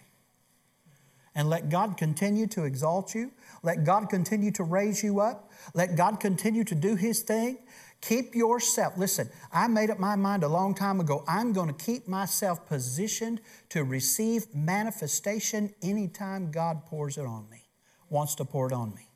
And 1.35 1.49
let 1.49 1.69
God 1.69 1.97
continue 1.97 2.47
to 2.49 2.65
exalt 2.65 3.15
you. 3.15 3.31
Let 3.63 3.85
God 3.85 4.09
continue 4.11 4.51
to 4.53 4.65
raise 4.65 5.03
you 5.03 5.21
up. 5.21 5.51
Let 5.75 5.97
God 5.97 6.21
continue 6.21 6.65
to 6.65 6.75
do 6.75 6.97
His 6.97 7.23
thing. 7.23 7.59
Keep 8.01 8.35
yourself, 8.35 8.97
listen, 8.97 9.29
I 9.53 9.67
made 9.67 9.91
up 9.91 9.99
my 9.99 10.15
mind 10.15 10.45
a 10.45 10.49
long 10.49 10.75
time 10.75 11.01
ago. 11.01 11.25
I'm 11.27 11.53
going 11.53 11.69
to 11.69 11.85
keep 11.85 12.07
myself 12.07 12.67
positioned 12.67 13.41
to 13.71 13.83
receive 13.83 14.55
manifestation 14.55 15.75
anytime 15.83 16.53
God 16.53 16.87
pours 16.87 17.19
it 17.19 17.27
on 17.27 17.49
me, 17.51 17.69
wants 18.09 18.37
to 18.37 18.45
pour 18.45 18.69
it 18.69 18.73
on 18.73 18.95
me. 18.95 19.09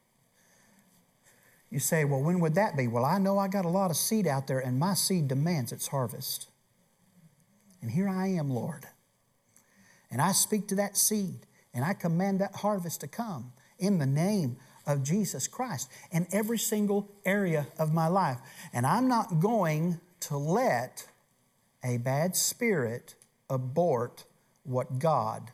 You 1.70 1.78
say, 1.78 2.04
well, 2.04 2.22
when 2.22 2.40
would 2.40 2.54
that 2.56 2.76
be? 2.76 2.88
Well, 2.88 3.04
I 3.04 3.18
know 3.18 3.38
I 3.38 3.48
got 3.48 3.64
a 3.64 3.70
lot 3.70 3.90
of 3.90 3.96
seed 3.96 4.26
out 4.26 4.46
there, 4.46 4.58
and 4.58 4.78
my 4.78 4.94
seed 4.94 5.28
demands 5.28 5.72
its 5.72 5.86
harvest. 5.86 6.48
And 7.80 7.90
here 7.90 8.08
I 8.08 8.26
am, 8.26 8.50
Lord. 8.50 8.84
And 10.10 10.20
I 10.20 10.32
speak 10.32 10.68
to 10.68 10.74
that 10.74 10.96
seed, 10.96 11.46
and 11.72 11.84
I 11.84 11.94
command 11.94 12.40
that 12.40 12.56
harvest 12.56 13.00
to 13.00 13.08
come 13.08 13.52
in 13.78 13.98
the 13.98 14.06
name 14.06 14.58
of 14.86 15.02
Jesus 15.02 15.46
Christ 15.46 15.90
in 16.10 16.26
every 16.32 16.58
single 16.58 17.08
area 17.24 17.66
of 17.78 17.92
my 17.92 18.08
life. 18.08 18.38
And 18.72 18.86
I'm 18.86 19.08
not 19.08 19.40
going 19.40 20.00
to 20.20 20.36
let 20.36 21.06
a 21.84 21.98
bad 21.98 22.36
spirit 22.36 23.14
abort 23.50 24.24
what 24.64 24.98
God 24.98 25.50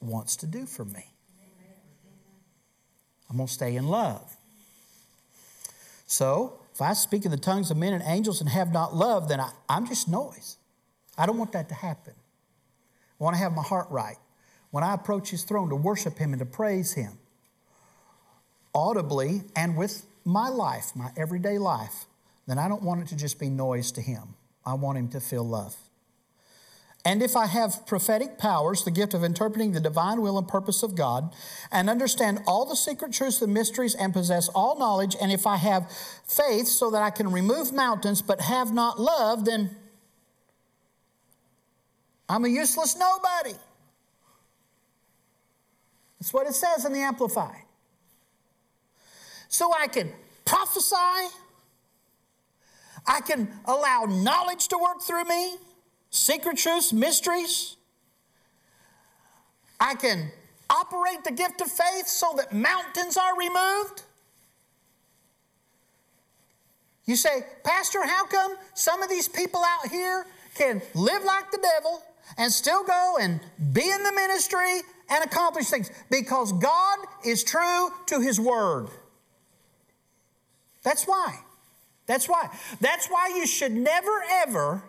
wants 0.00 0.36
to 0.36 0.46
do 0.46 0.66
for 0.66 0.84
me. 0.84 1.06
I'm 3.28 3.36
going 3.36 3.46
to 3.46 3.52
stay 3.52 3.76
in 3.76 3.88
love. 3.88 4.36
So, 6.06 6.58
if 6.74 6.80
I 6.82 6.92
speak 6.92 7.24
in 7.24 7.30
the 7.30 7.38
tongues 7.38 7.70
of 7.70 7.76
men 7.76 7.92
and 7.92 8.02
angels 8.06 8.40
and 8.40 8.50
have 8.50 8.72
not 8.72 8.94
love, 8.94 9.28
then 9.28 9.40
I, 9.40 9.50
am 9.68 9.86
just 9.86 10.08
noise. 10.08 10.58
I 11.16 11.26
don't 11.26 11.38
want 11.38 11.52
that 11.52 11.68
to 11.70 11.74
happen. 11.74 12.14
I 13.20 13.24
want 13.24 13.34
to 13.34 13.38
have 13.38 13.54
my 13.54 13.62
heart 13.62 13.88
right. 13.90 14.16
When 14.70 14.84
I 14.84 14.94
approach 14.94 15.30
His 15.30 15.44
throne 15.44 15.68
to 15.70 15.76
worship 15.76 16.18
Him 16.18 16.32
and 16.32 16.40
to 16.40 16.46
praise 16.46 16.92
Him, 16.92 17.18
audibly 18.74 19.42
and 19.54 19.76
with 19.76 20.06
my 20.24 20.48
life, 20.48 20.92
my 20.94 21.10
everyday 21.16 21.58
life, 21.58 22.06
then 22.46 22.58
I 22.58 22.68
don't 22.68 22.82
want 22.82 23.02
it 23.02 23.08
to 23.08 23.16
just 23.16 23.38
be 23.38 23.50
noise 23.50 23.92
to 23.92 24.00
Him. 24.00 24.34
I 24.64 24.74
want 24.74 24.98
Him 24.98 25.08
to 25.08 25.20
feel 25.20 25.44
love. 25.44 25.76
and 27.04 27.20
if 27.22 27.34
I 27.36 27.46
have 27.46 27.84
prophetic 27.86 28.38
powers, 28.38 28.84
the 28.84 28.90
gift 28.92 29.12
of 29.12 29.24
interpreting 29.24 29.72
the 29.72 29.80
divine 29.80 30.22
will 30.22 30.38
and 30.38 30.46
purpose 30.46 30.84
of 30.84 30.94
God, 30.94 31.34
and 31.72 31.90
understand 31.90 32.40
all 32.46 32.64
the 32.64 32.76
secret 32.76 33.12
truths 33.12 33.42
and 33.42 33.52
mysteries, 33.52 33.94
and 33.96 34.12
possess 34.12 34.48
all 34.50 34.78
knowledge, 34.78 35.16
and 35.20 35.32
if 35.32 35.46
I 35.46 35.56
have 35.56 35.90
faith 36.24 36.68
so 36.68 36.90
that 36.90 37.02
I 37.02 37.10
can 37.10 37.32
remove 37.32 37.72
mountains 37.72 38.22
but 38.22 38.40
have 38.42 38.72
not 38.72 39.00
love, 39.00 39.44
then 39.44 39.76
I'm 42.28 42.44
a 42.44 42.48
useless 42.48 42.96
nobody. 42.96 43.58
That's 46.20 46.32
what 46.32 46.46
it 46.46 46.54
says 46.54 46.84
in 46.84 46.92
the 46.92 47.00
Amplified. 47.00 47.64
So 49.52 49.70
I 49.78 49.86
can 49.86 50.10
prophesy, 50.46 50.96
I 53.06 53.20
can 53.20 53.48
allow 53.66 54.06
knowledge 54.08 54.68
to 54.68 54.78
work 54.78 55.02
through 55.02 55.24
me 55.24 55.56
secret 56.08 56.56
truths, 56.56 56.92
mysteries. 56.92 57.76
I 59.78 59.94
can 59.94 60.30
operate 60.70 61.24
the 61.24 61.32
gift 61.32 61.60
of 61.60 61.70
faith 61.70 62.06
so 62.06 62.32
that 62.38 62.54
mountains 62.54 63.18
are 63.18 63.36
removed. 63.36 64.02
You 67.04 67.16
say, 67.16 67.44
Pastor, 67.62 68.06
how 68.06 68.24
come 68.24 68.56
some 68.72 69.02
of 69.02 69.10
these 69.10 69.28
people 69.28 69.62
out 69.62 69.90
here 69.90 70.24
can 70.54 70.80
live 70.94 71.24
like 71.24 71.50
the 71.50 71.58
devil 71.58 72.02
and 72.38 72.50
still 72.50 72.84
go 72.84 73.18
and 73.20 73.38
be 73.74 73.90
in 73.90 74.02
the 74.02 74.12
ministry 74.12 74.80
and 75.10 75.22
accomplish 75.22 75.66
things? 75.66 75.90
Because 76.10 76.52
God 76.52 76.98
is 77.22 77.44
true 77.44 77.90
to 78.06 78.20
His 78.20 78.40
Word. 78.40 78.88
That's 80.82 81.04
why. 81.04 81.38
That's 82.06 82.28
why. 82.28 82.48
That's 82.80 83.06
why 83.08 83.32
you 83.34 83.46
should 83.46 83.72
never, 83.72 84.22
ever 84.30 84.82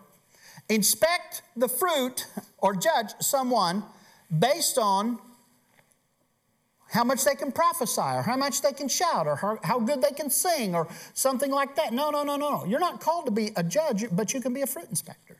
Inspect 0.69 1.41
the 1.55 1.67
fruit 1.67 2.25
or 2.57 2.73
judge 2.73 3.11
someone 3.19 3.83
based 4.37 4.77
on 4.77 5.19
how 6.89 7.03
much 7.03 7.25
they 7.25 7.35
can 7.35 7.51
prophesy 7.51 8.01
or 8.01 8.21
how 8.21 8.37
much 8.37 8.61
they 8.61 8.71
can 8.71 8.87
shout 8.87 9.27
or 9.27 9.59
how 9.63 9.79
good 9.79 10.01
they 10.01 10.11
can 10.11 10.29
sing 10.29 10.73
or 10.73 10.87
something 11.13 11.51
like 11.51 11.75
that. 11.75 11.91
No, 11.91 12.11
no, 12.11 12.23
no, 12.23 12.37
no. 12.37 12.65
You're 12.65 12.79
not 12.79 13.01
called 13.01 13.25
to 13.25 13.31
be 13.31 13.51
a 13.55 13.63
judge, 13.63 14.05
but 14.11 14.33
you 14.33 14.39
can 14.39 14.53
be 14.53 14.61
a 14.61 14.67
fruit 14.67 14.87
inspector. 14.89 15.37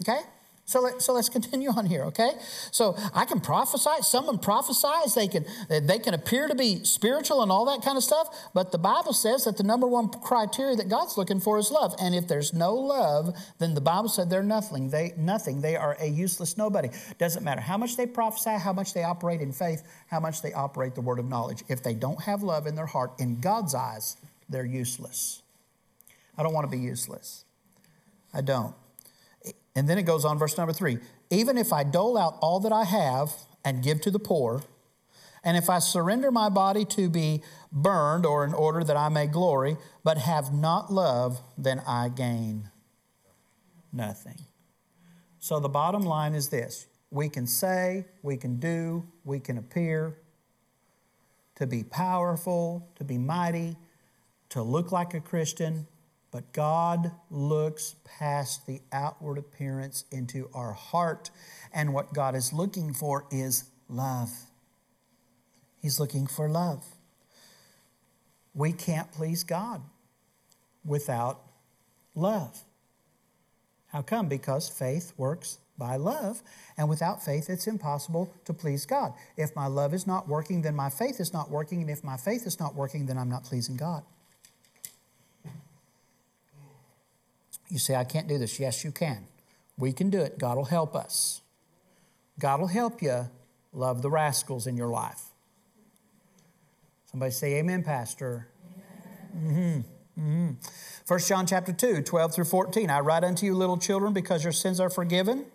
Okay? 0.00 0.20
So, 0.72 0.80
let, 0.80 1.02
so 1.02 1.12
let's 1.12 1.28
continue 1.28 1.68
on 1.68 1.84
here, 1.84 2.04
okay? 2.04 2.30
So 2.70 2.96
I 3.12 3.26
can 3.26 3.40
prophesy. 3.40 3.90
Someone 4.00 4.38
prophesies. 4.38 5.14
They 5.14 5.28
can, 5.28 5.44
they 5.68 5.98
can 5.98 6.14
appear 6.14 6.48
to 6.48 6.54
be 6.54 6.82
spiritual 6.84 7.42
and 7.42 7.52
all 7.52 7.66
that 7.66 7.84
kind 7.84 7.98
of 7.98 8.02
stuff. 8.02 8.34
But 8.54 8.72
the 8.72 8.78
Bible 8.78 9.12
says 9.12 9.44
that 9.44 9.58
the 9.58 9.64
number 9.64 9.86
one 9.86 10.08
criteria 10.08 10.74
that 10.76 10.88
God's 10.88 11.18
looking 11.18 11.40
for 11.40 11.58
is 11.58 11.70
love. 11.70 11.94
And 12.00 12.14
if 12.14 12.26
there's 12.26 12.54
no 12.54 12.72
love, 12.72 13.36
then 13.58 13.74
the 13.74 13.82
Bible 13.82 14.08
said 14.08 14.30
they're 14.30 14.42
nothing. 14.42 14.88
They, 14.88 15.12
nothing. 15.18 15.60
They 15.60 15.76
are 15.76 15.94
a 16.00 16.06
useless 16.06 16.56
nobody. 16.56 16.88
Doesn't 17.18 17.44
matter 17.44 17.60
how 17.60 17.76
much 17.76 17.98
they 17.98 18.06
prophesy, 18.06 18.52
how 18.52 18.72
much 18.72 18.94
they 18.94 19.04
operate 19.04 19.42
in 19.42 19.52
faith, 19.52 19.82
how 20.06 20.20
much 20.20 20.40
they 20.40 20.54
operate 20.54 20.94
the 20.94 21.02
word 21.02 21.18
of 21.18 21.26
knowledge. 21.26 21.64
If 21.68 21.82
they 21.82 21.92
don't 21.92 22.22
have 22.22 22.42
love 22.42 22.66
in 22.66 22.76
their 22.76 22.86
heart, 22.86 23.12
in 23.18 23.40
God's 23.40 23.74
eyes, 23.74 24.16
they're 24.48 24.64
useless. 24.64 25.42
I 26.38 26.42
don't 26.42 26.54
want 26.54 26.64
to 26.64 26.74
be 26.74 26.82
useless. 26.82 27.44
I 28.32 28.40
don't. 28.40 28.74
And 29.74 29.88
then 29.88 29.98
it 29.98 30.02
goes 30.02 30.24
on, 30.24 30.38
verse 30.38 30.56
number 30.56 30.72
three 30.72 30.98
even 31.30 31.56
if 31.56 31.72
I 31.72 31.82
dole 31.82 32.18
out 32.18 32.36
all 32.40 32.60
that 32.60 32.72
I 32.72 32.84
have 32.84 33.32
and 33.64 33.82
give 33.82 34.00
to 34.02 34.10
the 34.10 34.18
poor, 34.18 34.62
and 35.44 35.56
if 35.56 35.70
I 35.70 35.78
surrender 35.78 36.30
my 36.30 36.48
body 36.48 36.84
to 36.86 37.08
be 37.08 37.42
burned 37.72 38.26
or 38.26 38.44
in 38.44 38.54
order 38.54 38.84
that 38.84 38.96
I 38.96 39.08
may 39.08 39.26
glory, 39.26 39.76
but 40.04 40.18
have 40.18 40.52
not 40.52 40.92
love, 40.92 41.40
then 41.58 41.80
I 41.86 42.10
gain 42.10 42.70
nothing. 43.92 44.38
So 45.40 45.58
the 45.58 45.68
bottom 45.68 46.02
line 46.02 46.34
is 46.34 46.48
this 46.48 46.86
we 47.10 47.28
can 47.28 47.46
say, 47.46 48.06
we 48.22 48.36
can 48.36 48.58
do, 48.58 49.04
we 49.24 49.40
can 49.40 49.58
appear 49.58 50.18
to 51.56 51.66
be 51.66 51.82
powerful, 51.82 52.88
to 52.96 53.04
be 53.04 53.18
mighty, 53.18 53.76
to 54.48 54.62
look 54.62 54.92
like 54.92 55.14
a 55.14 55.20
Christian, 55.20 55.86
but 56.32 56.52
God 56.52 57.12
looks 57.30 57.94
past 58.04 58.66
the 58.66 58.80
outward 58.90 59.38
appearance 59.38 60.06
into 60.10 60.48
our 60.54 60.72
heart. 60.72 61.30
And 61.72 61.92
what 61.92 62.14
God 62.14 62.34
is 62.34 62.52
looking 62.52 62.94
for 62.94 63.26
is 63.30 63.64
love. 63.88 64.30
He's 65.80 66.00
looking 66.00 66.26
for 66.26 66.48
love. 66.48 66.84
We 68.54 68.72
can't 68.72 69.12
please 69.12 69.44
God 69.44 69.82
without 70.84 71.42
love. 72.14 72.64
How 73.88 74.00
come? 74.00 74.28
Because 74.28 74.70
faith 74.70 75.12
works 75.18 75.58
by 75.76 75.96
love, 75.96 76.42
and 76.76 76.88
without 76.88 77.22
faith, 77.24 77.50
it's 77.50 77.66
impossible 77.66 78.32
to 78.44 78.54
please 78.54 78.86
God. 78.86 79.14
If 79.36 79.56
my 79.56 79.66
love 79.66 79.92
is 79.92 80.06
not 80.06 80.28
working, 80.28 80.62
then 80.62 80.74
my 80.76 80.88
faith 80.88 81.18
is 81.18 81.32
not 81.32 81.50
working, 81.50 81.80
and 81.80 81.90
if 81.90 82.04
my 82.04 82.16
faith 82.16 82.46
is 82.46 82.60
not 82.60 82.74
working, 82.74 83.06
then 83.06 83.18
I'm 83.18 83.28
not 83.28 83.44
pleasing 83.44 83.76
God. 83.76 84.04
You 87.72 87.78
say, 87.78 87.96
I 87.96 88.04
can't 88.04 88.28
do 88.28 88.36
this. 88.36 88.60
Yes, 88.60 88.84
you 88.84 88.92
can. 88.92 89.26
We 89.78 89.94
can 89.94 90.10
do 90.10 90.20
it. 90.20 90.38
God 90.38 90.58
will 90.58 90.66
help 90.66 90.94
us. 90.94 91.40
God 92.38 92.60
will 92.60 92.66
help 92.66 93.00
you 93.00 93.30
love 93.72 94.02
the 94.02 94.10
rascals 94.10 94.66
in 94.66 94.76
your 94.76 94.88
life. 94.88 95.22
Somebody 97.10 97.32
say, 97.32 97.54
Amen, 97.54 97.82
Pastor. 97.82 98.46
Amen. 99.34 99.84
Mm-hmm. 100.16 100.22
Mm-hmm. 100.22 100.50
1 101.08 101.20
John 101.20 101.46
chapter 101.46 101.72
2, 101.72 102.02
12 102.02 102.34
through 102.34 102.44
14. 102.44 102.90
I 102.90 103.00
write 103.00 103.24
unto 103.24 103.46
you, 103.46 103.54
little 103.54 103.78
children, 103.78 104.12
because 104.12 104.44
your 104.44 104.52
sins 104.52 104.78
are 104.78 104.90
forgiven 104.90 105.46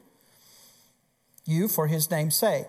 you 1.46 1.68
for 1.68 1.86
his 1.86 2.10
name's 2.10 2.36
sake. 2.36 2.66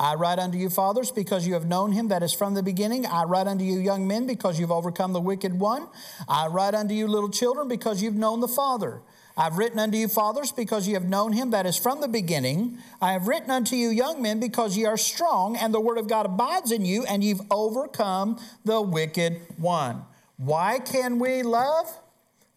I 0.00 0.14
write 0.14 0.38
unto 0.38 0.56
you, 0.56 0.70
fathers, 0.70 1.12
because 1.12 1.46
you 1.46 1.52
have 1.52 1.66
known 1.66 1.92
him 1.92 2.08
that 2.08 2.22
is 2.22 2.32
from 2.32 2.54
the 2.54 2.62
beginning. 2.62 3.04
I 3.04 3.24
write 3.24 3.46
unto 3.46 3.64
you, 3.64 3.78
young 3.78 4.08
men, 4.08 4.26
because 4.26 4.58
you've 4.58 4.70
overcome 4.70 5.12
the 5.12 5.20
wicked 5.20 5.60
one. 5.60 5.88
I 6.26 6.46
write 6.46 6.74
unto 6.74 6.94
you, 6.94 7.06
little 7.06 7.28
children, 7.28 7.68
because 7.68 8.02
you've 8.02 8.14
known 8.14 8.40
the 8.40 8.48
Father. 8.48 9.02
I've 9.36 9.58
written 9.58 9.78
unto 9.78 9.98
you, 9.98 10.08
fathers, 10.08 10.52
because 10.52 10.88
you 10.88 10.94
have 10.94 11.04
known 11.04 11.32
him 11.32 11.50
that 11.50 11.66
is 11.66 11.76
from 11.76 12.00
the 12.00 12.08
beginning. 12.08 12.78
I 13.02 13.12
have 13.12 13.28
written 13.28 13.50
unto 13.50 13.76
you, 13.76 13.90
young 13.90 14.22
men, 14.22 14.40
because 14.40 14.74
ye 14.74 14.86
are 14.86 14.96
strong, 14.96 15.54
and 15.54 15.74
the 15.74 15.80
word 15.80 15.98
of 15.98 16.08
God 16.08 16.24
abides 16.24 16.72
in 16.72 16.86
you, 16.86 17.04
and 17.04 17.22
you've 17.22 17.42
overcome 17.50 18.38
the 18.64 18.80
wicked 18.80 19.42
one. 19.58 20.04
Why 20.38 20.78
can 20.78 21.18
we 21.18 21.42
love? 21.42 21.86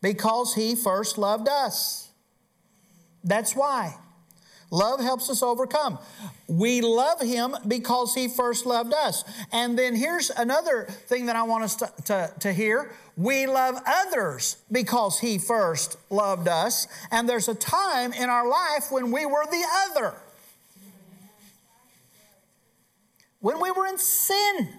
Because 0.01 0.53
he 0.56 0.75
first 0.75 1.17
loved 1.17 1.49
us. 1.49 2.10
That's 3.21 3.53
why. 3.53 3.97
Love 4.73 4.99
helps 5.01 5.29
us 5.29 5.43
overcome. 5.43 5.99
We 6.47 6.81
love 6.81 7.21
Him 7.21 7.55
because 7.67 8.15
He 8.15 8.27
first 8.27 8.65
loved 8.65 8.91
us. 8.91 9.23
And 9.51 9.77
then 9.77 9.95
here's 9.95 10.31
another 10.31 10.86
thing 10.86 11.27
that 11.27 11.36
I 11.36 11.43
want 11.43 11.63
us 11.63 11.75
to, 11.75 11.93
to, 12.05 12.33
to 12.39 12.51
hear 12.51 12.91
we 13.15 13.45
love 13.45 13.75
others 13.86 14.57
because 14.71 15.19
He 15.19 15.38
first 15.38 15.97
loved 16.09 16.47
us. 16.47 16.88
And 17.12 17.29
there's 17.29 17.47
a 17.47 17.53
time 17.53 18.13
in 18.13 18.31
our 18.31 18.49
life 18.49 18.88
when 18.89 19.12
we 19.12 19.27
were 19.27 19.45
the 19.45 19.63
other, 19.91 20.15
when 23.41 23.62
we 23.62 23.69
were 23.69 23.86
in 23.86 23.99
sin. 23.99 24.69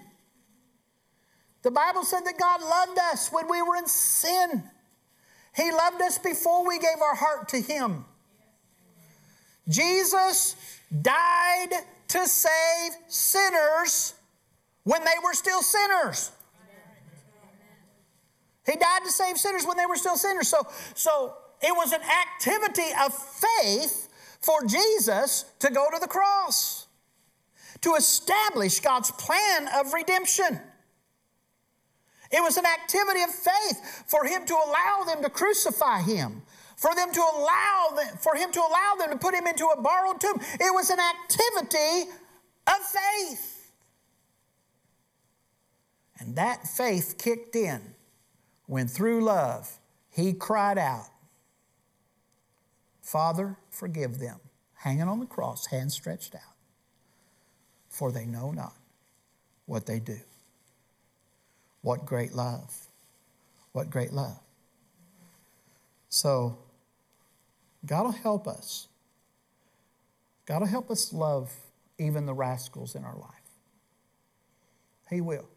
The 1.61 1.71
Bible 1.71 2.03
said 2.03 2.25
that 2.25 2.37
God 2.37 2.61
loved 2.61 2.99
us 3.13 3.29
when 3.31 3.49
we 3.49 3.61
were 3.61 3.77
in 3.77 3.87
sin. 3.87 4.61
He 5.55 5.71
loved 5.71 6.01
us 6.01 6.17
before 6.17 6.67
we 6.67 6.79
gave 6.79 7.01
our 7.01 7.15
heart 7.15 7.47
to 7.47 7.61
Him. 7.61 8.03
Jesus 9.67 10.55
died 11.01 11.71
to 12.09 12.27
save 12.27 12.91
sinners 13.07 14.13
when 14.83 15.03
they 15.03 15.15
were 15.23 15.33
still 15.33 15.61
sinners. 15.61 16.31
He 18.65 18.75
died 18.75 19.01
to 19.03 19.11
save 19.11 19.37
sinners 19.37 19.65
when 19.65 19.77
they 19.77 19.85
were 19.85 19.95
still 19.95 20.17
sinners. 20.17 20.47
So, 20.47 20.67
so 20.95 21.35
it 21.61 21.75
was 21.75 21.91
an 21.91 22.01
activity 22.01 22.89
of 23.03 23.13
faith 23.13 24.09
for 24.41 24.65
Jesus 24.65 25.45
to 25.59 25.71
go 25.71 25.87
to 25.91 25.99
the 25.99 26.07
cross, 26.07 26.87
to 27.81 27.95
establish 27.95 28.79
God's 28.79 29.11
plan 29.11 29.67
of 29.75 29.93
redemption. 29.93 30.59
It 32.31 32.41
was 32.41 32.57
an 32.57 32.65
activity 32.65 33.21
of 33.21 33.29
faith 33.29 34.03
for 34.07 34.25
him 34.25 34.45
to 34.45 34.53
allow 34.53 35.03
them 35.05 35.21
to 35.23 35.29
crucify 35.29 36.01
him, 36.01 36.41
for 36.75 36.93
them 36.95 37.11
to 37.11 37.19
allow 37.19 37.93
them, 37.95 38.17
for 38.19 38.35
him 38.35 38.51
to 38.51 38.59
allow 38.59 38.95
them 38.99 39.11
to 39.11 39.17
put 39.17 39.33
him 39.33 39.47
into 39.47 39.65
a 39.65 39.81
borrowed 39.81 40.19
tomb. 40.19 40.39
It 40.59 40.73
was 40.73 40.89
an 40.89 40.99
activity 40.99 42.11
of 42.67 42.75
faith. 42.75 43.71
And 46.19 46.35
that 46.35 46.67
faith 46.67 47.15
kicked 47.17 47.55
in 47.55 47.81
when 48.67 48.87
through 48.87 49.23
love 49.23 49.79
he 50.09 50.33
cried 50.33 50.77
out, 50.77 51.07
Father, 53.01 53.57
forgive 53.69 54.19
them, 54.19 54.39
hanging 54.73 55.03
on 55.03 55.19
the 55.19 55.25
cross, 55.25 55.67
hands 55.67 55.93
stretched 55.93 56.33
out, 56.33 56.55
for 57.87 58.11
they 58.11 58.25
know 58.25 58.51
not 58.51 58.73
what 59.65 59.85
they 59.85 59.99
do. 59.99 60.17
What 61.81 62.05
great 62.05 62.33
love! 62.33 62.87
What 63.73 63.89
great 63.89 64.13
love. 64.13 64.39
So, 66.07 66.57
God 67.85 68.03
will 68.03 68.11
help 68.11 68.47
us. 68.47 68.87
God 70.45 70.61
will 70.61 70.67
help 70.67 70.89
us 70.89 71.13
love 71.13 71.51
even 71.97 72.25
the 72.25 72.33
rascals 72.33 72.95
in 72.95 73.03
our 73.03 73.15
life. 73.15 73.29
He 75.09 75.21
will. 75.21 75.47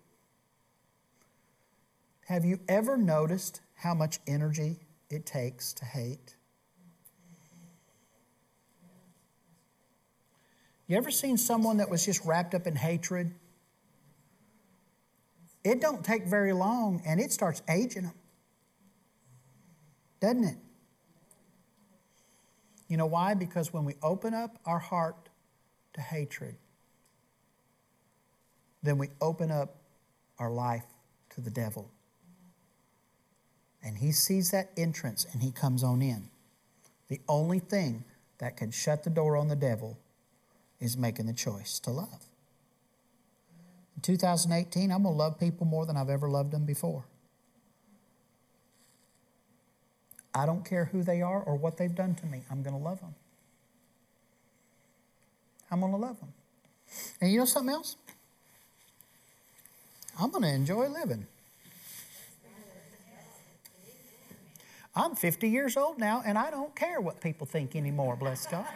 Have 2.26 2.44
you 2.44 2.60
ever 2.68 2.96
noticed 2.96 3.60
how 3.74 3.94
much 3.94 4.18
energy 4.26 4.76
it 5.08 5.24
takes 5.24 5.72
to 5.74 5.84
hate? 5.84 6.36
You 10.86 10.96
ever 10.96 11.10
seen 11.10 11.36
someone 11.36 11.78
that 11.78 11.90
was 11.90 12.04
just 12.04 12.24
wrapped 12.24 12.54
up 12.54 12.66
in 12.66 12.76
hatred? 12.76 13.34
It 15.64 15.80
don't 15.80 16.04
take 16.04 16.26
very 16.26 16.52
long 16.52 17.02
and 17.06 17.20
it 17.20 17.30
starts 17.30 17.62
aging 17.68 18.04
them. 18.04 18.14
Doesn't 20.20 20.44
it? 20.44 20.56
You 22.88 22.96
know 22.96 23.06
why? 23.06 23.34
Because 23.34 23.72
when 23.72 23.84
we 23.84 23.94
open 24.02 24.34
up 24.34 24.58
our 24.64 24.78
heart 24.78 25.28
to 25.94 26.00
hatred, 26.00 26.56
then 28.82 28.98
we 28.98 29.08
open 29.20 29.50
up 29.50 29.76
our 30.38 30.50
life 30.50 30.86
to 31.30 31.40
the 31.40 31.50
devil. 31.50 31.90
And 33.82 33.98
he 33.98 34.12
sees 34.12 34.50
that 34.50 34.70
entrance 34.76 35.26
and 35.32 35.42
he 35.42 35.52
comes 35.52 35.84
on 35.84 36.02
in. 36.02 36.30
The 37.08 37.20
only 37.28 37.58
thing 37.58 38.04
that 38.38 38.56
can 38.56 38.70
shut 38.70 39.04
the 39.04 39.10
door 39.10 39.36
on 39.36 39.48
the 39.48 39.56
devil 39.56 39.98
is 40.80 40.96
making 40.96 41.26
the 41.26 41.32
choice 41.32 41.78
to 41.80 41.90
love. 41.90 42.26
In 43.96 44.02
2018, 44.02 44.92
I'm 44.92 45.02
going 45.02 45.14
to 45.14 45.18
love 45.18 45.40
people 45.40 45.66
more 45.66 45.84
than 45.84 45.96
I've 45.96 46.10
ever 46.10 46.28
loved 46.28 46.52
them 46.52 46.64
before. 46.64 47.04
I 50.38 50.46
don't 50.46 50.64
care 50.64 50.84
who 50.84 51.02
they 51.02 51.20
are 51.20 51.42
or 51.42 51.56
what 51.56 51.76
they've 51.76 51.94
done 51.94 52.14
to 52.14 52.26
me. 52.26 52.42
I'm 52.48 52.62
going 52.62 52.76
to 52.76 52.82
love 52.82 53.00
them. 53.00 53.12
I'm 55.68 55.80
going 55.80 55.90
to 55.90 55.98
love 55.98 56.20
them. 56.20 56.32
And 57.20 57.32
you 57.32 57.40
know 57.40 57.44
something 57.44 57.74
else? 57.74 57.96
I'm 60.20 60.30
going 60.30 60.44
to 60.44 60.54
enjoy 60.54 60.86
living. 60.86 61.26
I'm 64.94 65.16
50 65.16 65.48
years 65.48 65.76
old 65.76 65.98
now, 65.98 66.22
and 66.24 66.38
I 66.38 66.50
don't 66.50 66.74
care 66.74 67.00
what 67.00 67.20
people 67.20 67.44
think 67.44 67.74
anymore, 67.74 68.14
bless 68.14 68.46
God. 68.46 68.66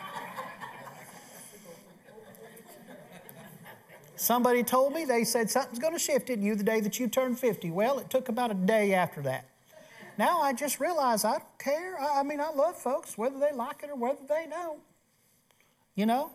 Somebody 4.17 4.65
told 4.65 4.93
me, 4.93 5.05
they 5.05 5.23
said 5.23 5.49
something's 5.49 5.79
going 5.79 5.93
to 5.93 5.99
shift 5.99 6.29
in 6.29 6.43
you 6.43 6.57
the 6.57 6.65
day 6.65 6.81
that 6.81 6.99
you 6.99 7.07
turn 7.07 7.37
50. 7.37 7.71
Well, 7.71 8.01
it 8.01 8.11
took 8.11 8.29
about 8.29 8.51
a 8.51 8.55
day 8.55 8.95
after 8.95 9.23
that. 9.23 9.47
Now 10.19 10.41
I 10.41 10.53
just 10.53 10.81
realize 10.81 11.25
I 11.25 11.39
don't 11.39 11.59
care. 11.59 11.99
I, 12.01 12.21
I 12.21 12.23
mean, 12.23 12.41
I 12.41 12.51
love 12.51 12.77
folks, 12.77 13.17
whether 13.17 13.39
they 13.39 13.53
like 13.53 13.83
it 13.83 13.91
or 13.91 13.97
whether 13.97 14.21
they 14.29 14.47
don't. 14.49 14.81
You 15.95 16.07
know? 16.07 16.33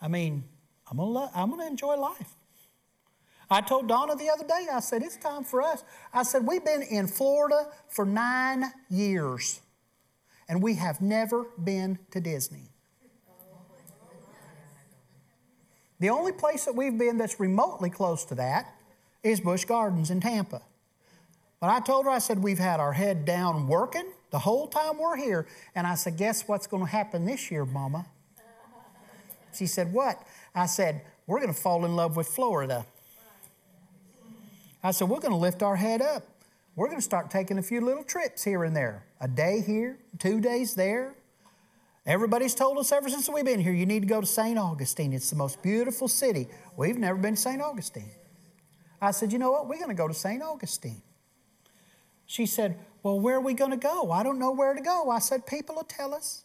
I 0.00 0.08
mean, 0.08 0.44
I'm 0.90 0.96
going 0.96 1.28
to 1.28 1.38
I'm 1.38 1.56
to 1.56 1.66
enjoy 1.66 1.96
life. 1.96 2.34
I 3.50 3.60
told 3.60 3.88
Donna 3.88 4.16
the 4.16 4.30
other 4.30 4.44
day, 4.44 4.66
I 4.72 4.80
said, 4.80 5.02
it's 5.02 5.16
time 5.16 5.44
for 5.44 5.62
us. 5.62 5.84
I 6.12 6.22
said, 6.22 6.46
we've 6.46 6.64
been 6.64 6.82
in 6.82 7.06
Florida 7.06 7.68
for 7.88 8.04
nine 8.04 8.64
years, 8.88 9.60
and 10.48 10.62
we 10.62 10.74
have 10.74 11.00
never 11.00 11.46
been 11.62 11.98
to 12.10 12.20
Disney. 12.20 12.70
The 16.00 16.08
only 16.08 16.32
place 16.32 16.64
that 16.64 16.74
we've 16.74 16.98
been 16.98 17.18
that's 17.18 17.38
remotely 17.38 17.90
close 17.90 18.24
to 18.26 18.34
that 18.34 18.74
is 19.22 19.40
Busch 19.40 19.64
Gardens 19.64 20.10
in 20.10 20.20
Tampa. 20.20 20.62
But 21.64 21.70
I 21.70 21.80
told 21.80 22.04
her, 22.04 22.10
I 22.10 22.18
said, 22.18 22.42
we've 22.42 22.58
had 22.58 22.78
our 22.78 22.92
head 22.92 23.24
down 23.24 23.66
working 23.68 24.04
the 24.30 24.38
whole 24.38 24.66
time 24.66 24.98
we're 24.98 25.16
here. 25.16 25.46
And 25.74 25.86
I 25.86 25.94
said, 25.94 26.18
guess 26.18 26.46
what's 26.46 26.66
going 26.66 26.84
to 26.84 26.90
happen 26.90 27.24
this 27.24 27.50
year, 27.50 27.64
Mama? 27.64 28.04
She 29.56 29.64
said, 29.64 29.90
what? 29.90 30.22
I 30.54 30.66
said, 30.66 31.00
we're 31.26 31.40
going 31.40 31.54
to 31.54 31.58
fall 31.58 31.86
in 31.86 31.96
love 31.96 32.18
with 32.18 32.28
Florida. 32.28 32.84
I 34.82 34.90
said, 34.90 35.08
we're 35.08 35.20
going 35.20 35.32
to 35.32 35.38
lift 35.38 35.62
our 35.62 35.76
head 35.76 36.02
up. 36.02 36.24
We're 36.76 36.88
going 36.88 36.98
to 36.98 37.02
start 37.02 37.30
taking 37.30 37.56
a 37.56 37.62
few 37.62 37.80
little 37.80 38.04
trips 38.04 38.44
here 38.44 38.62
and 38.64 38.76
there. 38.76 39.06
A 39.18 39.26
day 39.26 39.62
here, 39.66 39.96
two 40.18 40.42
days 40.42 40.74
there, 40.74 41.14
Everybody's 42.04 42.54
told 42.54 42.76
us 42.76 42.92
ever 42.92 43.08
since 43.08 43.26
we've 43.30 43.46
been 43.46 43.60
here, 43.60 43.72
you 43.72 43.86
need 43.86 44.00
to 44.00 44.06
go 44.06 44.20
to 44.20 44.26
St. 44.26 44.58
Augustine. 44.58 45.14
It's 45.14 45.30
the 45.30 45.36
most 45.36 45.62
beautiful 45.62 46.08
city. 46.08 46.46
We've 46.76 46.98
never 46.98 47.18
been 47.18 47.36
to 47.36 47.40
St. 47.40 47.62
Augustine. 47.62 48.10
I 49.00 49.12
said, 49.12 49.32
You 49.32 49.38
know 49.38 49.50
what? 49.50 49.66
We're 49.66 49.78
going 49.78 49.88
to 49.88 49.94
go 49.94 50.06
to 50.06 50.12
St. 50.12 50.42
Augustine. 50.42 51.00
She 52.34 52.46
said, 52.46 52.76
Well, 53.04 53.20
where 53.20 53.36
are 53.36 53.40
we 53.40 53.54
going 53.54 53.70
to 53.70 53.76
go? 53.76 54.10
I 54.10 54.24
don't 54.24 54.40
know 54.40 54.50
where 54.50 54.74
to 54.74 54.80
go. 54.80 55.08
I 55.08 55.20
said, 55.20 55.46
People 55.46 55.76
will 55.76 55.84
tell 55.84 56.12
us. 56.12 56.42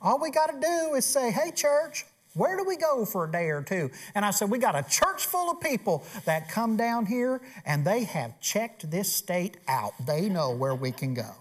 All 0.00 0.20
we 0.20 0.30
got 0.30 0.52
to 0.52 0.60
do 0.60 0.94
is 0.94 1.04
say, 1.04 1.32
Hey, 1.32 1.50
church, 1.50 2.06
where 2.34 2.56
do 2.56 2.62
we 2.62 2.76
go 2.76 3.04
for 3.04 3.24
a 3.24 3.32
day 3.32 3.48
or 3.48 3.60
two? 3.60 3.90
And 4.14 4.24
I 4.24 4.30
said, 4.30 4.50
We 4.50 4.58
got 4.58 4.76
a 4.76 4.88
church 4.88 5.26
full 5.26 5.50
of 5.50 5.60
people 5.60 6.04
that 6.26 6.48
come 6.48 6.76
down 6.76 7.06
here 7.06 7.40
and 7.66 7.84
they 7.84 8.04
have 8.04 8.40
checked 8.40 8.88
this 8.88 9.12
state 9.12 9.56
out. 9.66 9.94
They 10.06 10.28
know 10.28 10.52
where 10.52 10.76
we 10.76 10.92
can 10.92 11.12
go. 11.12 11.32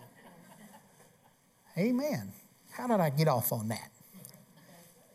Amen. 1.78 2.32
How 2.72 2.88
did 2.88 3.00
I 3.00 3.12
get 3.12 3.28
off 3.28 3.54
on 3.54 3.68
that? 3.68 3.92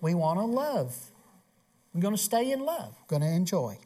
We 0.01 0.15
want 0.15 0.39
to 0.39 0.45
love. 0.45 0.95
We're 1.93 2.03
going 2.03 2.15
to 2.15 2.23
stay 2.23 2.53
in 2.53 2.61
love, 2.61 2.95
We're 3.01 3.19
going 3.19 3.29
to 3.29 3.37
enjoy. 3.37 3.79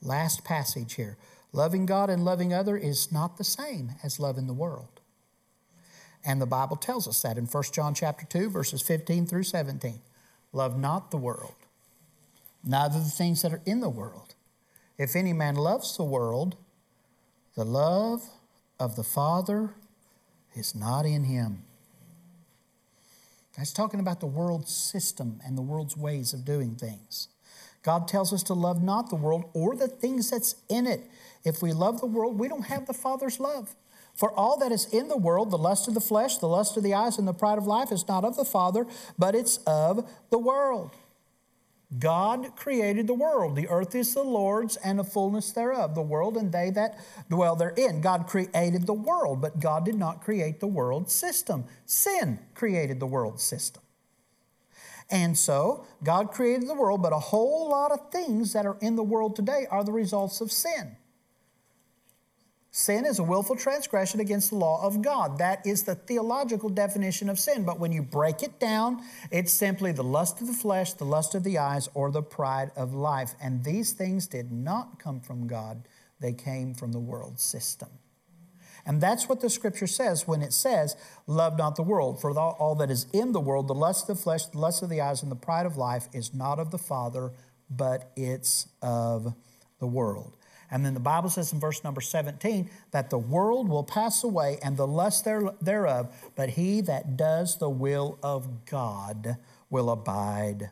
Last 0.00 0.42
passage 0.42 0.94
here. 0.94 1.18
Loving 1.52 1.86
God 1.86 2.10
and 2.10 2.24
loving 2.24 2.52
other 2.52 2.76
is 2.76 3.10
not 3.10 3.36
the 3.36 3.44
same 3.44 3.92
as 4.02 4.20
loving 4.20 4.46
the 4.46 4.52
world. 4.52 5.00
And 6.24 6.40
the 6.40 6.46
Bible 6.46 6.76
tells 6.76 7.08
us 7.08 7.22
that 7.22 7.38
in 7.38 7.46
1 7.46 7.62
John 7.72 7.94
chapter 7.94 8.26
2 8.26 8.50
verses 8.50 8.82
15 8.82 9.26
through 9.26 9.44
17. 9.44 10.00
Love 10.52 10.78
not 10.78 11.10
the 11.10 11.16
world, 11.16 11.54
neither 12.64 12.98
the 12.98 13.04
things 13.04 13.42
that 13.42 13.52
are 13.52 13.62
in 13.66 13.80
the 13.80 13.88
world. 13.88 14.34
If 14.96 15.14
any 15.14 15.32
man 15.32 15.54
loves 15.54 15.96
the 15.96 16.04
world, 16.04 16.56
the 17.54 17.64
love 17.64 18.22
of 18.80 18.96
the 18.96 19.04
Father 19.04 19.74
is 20.54 20.74
not 20.74 21.06
in 21.06 21.24
him. 21.24 21.64
That's 23.56 23.72
talking 23.72 24.00
about 24.00 24.20
the 24.20 24.26
world's 24.26 24.72
system 24.72 25.40
and 25.44 25.58
the 25.58 25.62
world's 25.62 25.96
ways 25.96 26.32
of 26.32 26.44
doing 26.44 26.76
things. 26.76 27.28
God 27.82 28.06
tells 28.06 28.32
us 28.32 28.42
to 28.44 28.54
love 28.54 28.82
not 28.82 29.08
the 29.08 29.16
world 29.16 29.50
or 29.52 29.74
the 29.74 29.88
things 29.88 30.30
that's 30.30 30.56
in 30.68 30.86
it. 30.86 31.08
If 31.44 31.62
we 31.62 31.72
love 31.72 32.00
the 32.00 32.06
world, 32.06 32.38
we 32.38 32.48
don't 32.48 32.66
have 32.66 32.86
the 32.86 32.92
Father's 32.92 33.40
love. 33.40 33.74
For 34.14 34.32
all 34.32 34.58
that 34.58 34.72
is 34.72 34.86
in 34.86 35.08
the 35.08 35.16
world, 35.16 35.50
the 35.50 35.58
lust 35.58 35.86
of 35.86 35.94
the 35.94 36.00
flesh, 36.00 36.38
the 36.38 36.48
lust 36.48 36.76
of 36.76 36.82
the 36.82 36.94
eyes, 36.94 37.18
and 37.18 37.28
the 37.28 37.32
pride 37.32 37.58
of 37.58 37.66
life, 37.66 37.92
is 37.92 38.08
not 38.08 38.24
of 38.24 38.36
the 38.36 38.44
Father, 38.44 38.84
but 39.16 39.34
it's 39.34 39.58
of 39.58 40.10
the 40.30 40.38
world. 40.38 40.90
God 41.96 42.54
created 42.54 43.06
the 43.06 43.14
world. 43.14 43.56
The 43.56 43.68
earth 43.68 43.94
is 43.94 44.12
the 44.12 44.22
Lord's 44.22 44.76
and 44.76 44.98
the 44.98 45.04
fullness 45.04 45.52
thereof, 45.52 45.94
the 45.94 46.02
world 46.02 46.36
and 46.36 46.52
they 46.52 46.68
that 46.70 46.98
dwell 47.30 47.56
therein. 47.56 48.02
God 48.02 48.26
created 48.26 48.86
the 48.86 48.92
world, 48.92 49.40
but 49.40 49.58
God 49.58 49.86
did 49.86 49.94
not 49.94 50.20
create 50.20 50.60
the 50.60 50.66
world 50.66 51.10
system. 51.10 51.64
Sin 51.86 52.40
created 52.54 53.00
the 53.00 53.06
world 53.06 53.40
system. 53.40 53.82
And 55.10 55.38
so, 55.38 55.86
God 56.04 56.30
created 56.30 56.68
the 56.68 56.74
world, 56.74 57.00
but 57.00 57.14
a 57.14 57.18
whole 57.18 57.70
lot 57.70 57.92
of 57.92 58.10
things 58.10 58.52
that 58.52 58.66
are 58.66 58.76
in 58.82 58.94
the 58.96 59.02
world 59.02 59.34
today 59.34 59.66
are 59.70 59.82
the 59.82 59.92
results 59.92 60.42
of 60.42 60.52
sin. 60.52 60.97
Sin 62.70 63.06
is 63.06 63.18
a 63.18 63.24
willful 63.24 63.56
transgression 63.56 64.20
against 64.20 64.50
the 64.50 64.56
law 64.56 64.84
of 64.84 65.00
God. 65.00 65.38
That 65.38 65.66
is 65.66 65.84
the 65.84 65.94
theological 65.94 66.68
definition 66.68 67.30
of 67.30 67.38
sin. 67.38 67.64
But 67.64 67.80
when 67.80 67.92
you 67.92 68.02
break 68.02 68.42
it 68.42 68.60
down, 68.60 69.02
it's 69.30 69.52
simply 69.52 69.92
the 69.92 70.04
lust 70.04 70.40
of 70.40 70.46
the 70.46 70.52
flesh, 70.52 70.92
the 70.92 71.04
lust 71.04 71.34
of 71.34 71.44
the 71.44 71.56
eyes, 71.56 71.88
or 71.94 72.10
the 72.10 72.22
pride 72.22 72.70
of 72.76 72.92
life. 72.92 73.34
And 73.40 73.64
these 73.64 73.92
things 73.92 74.26
did 74.26 74.52
not 74.52 74.98
come 74.98 75.20
from 75.20 75.46
God, 75.46 75.88
they 76.20 76.32
came 76.34 76.74
from 76.74 76.92
the 76.92 76.98
world 76.98 77.40
system. 77.40 77.88
And 78.84 79.00
that's 79.00 79.28
what 79.28 79.40
the 79.40 79.50
scripture 79.50 79.86
says 79.86 80.26
when 80.26 80.42
it 80.42 80.52
says, 80.52 80.96
Love 81.26 81.58
not 81.58 81.76
the 81.76 81.82
world, 81.82 82.20
for 82.20 82.36
all 82.38 82.74
that 82.76 82.90
is 82.90 83.06
in 83.12 83.32
the 83.32 83.40
world, 83.40 83.68
the 83.68 83.74
lust 83.74 84.08
of 84.08 84.16
the 84.16 84.22
flesh, 84.22 84.46
the 84.46 84.58
lust 84.58 84.82
of 84.82 84.88
the 84.88 85.00
eyes, 85.00 85.22
and 85.22 85.30
the 85.30 85.36
pride 85.36 85.66
of 85.66 85.76
life, 85.76 86.08
is 86.12 86.32
not 86.32 86.58
of 86.58 86.70
the 86.70 86.78
Father, 86.78 87.32
but 87.68 88.10
it's 88.16 88.68
of 88.80 89.34
the 89.78 89.86
world. 89.86 90.36
And 90.70 90.84
then 90.84 90.94
the 90.94 91.00
Bible 91.00 91.30
says 91.30 91.52
in 91.52 91.60
verse 91.60 91.82
number 91.82 92.00
17 92.00 92.70
that 92.90 93.10
the 93.10 93.18
world 93.18 93.68
will 93.68 93.84
pass 93.84 94.22
away 94.22 94.58
and 94.62 94.76
the 94.76 94.86
lust 94.86 95.24
thereof, 95.24 96.14
but 96.36 96.50
he 96.50 96.80
that 96.82 97.16
does 97.16 97.58
the 97.58 97.70
will 97.70 98.18
of 98.22 98.66
God 98.66 99.36
will 99.70 99.90
abide 99.90 100.70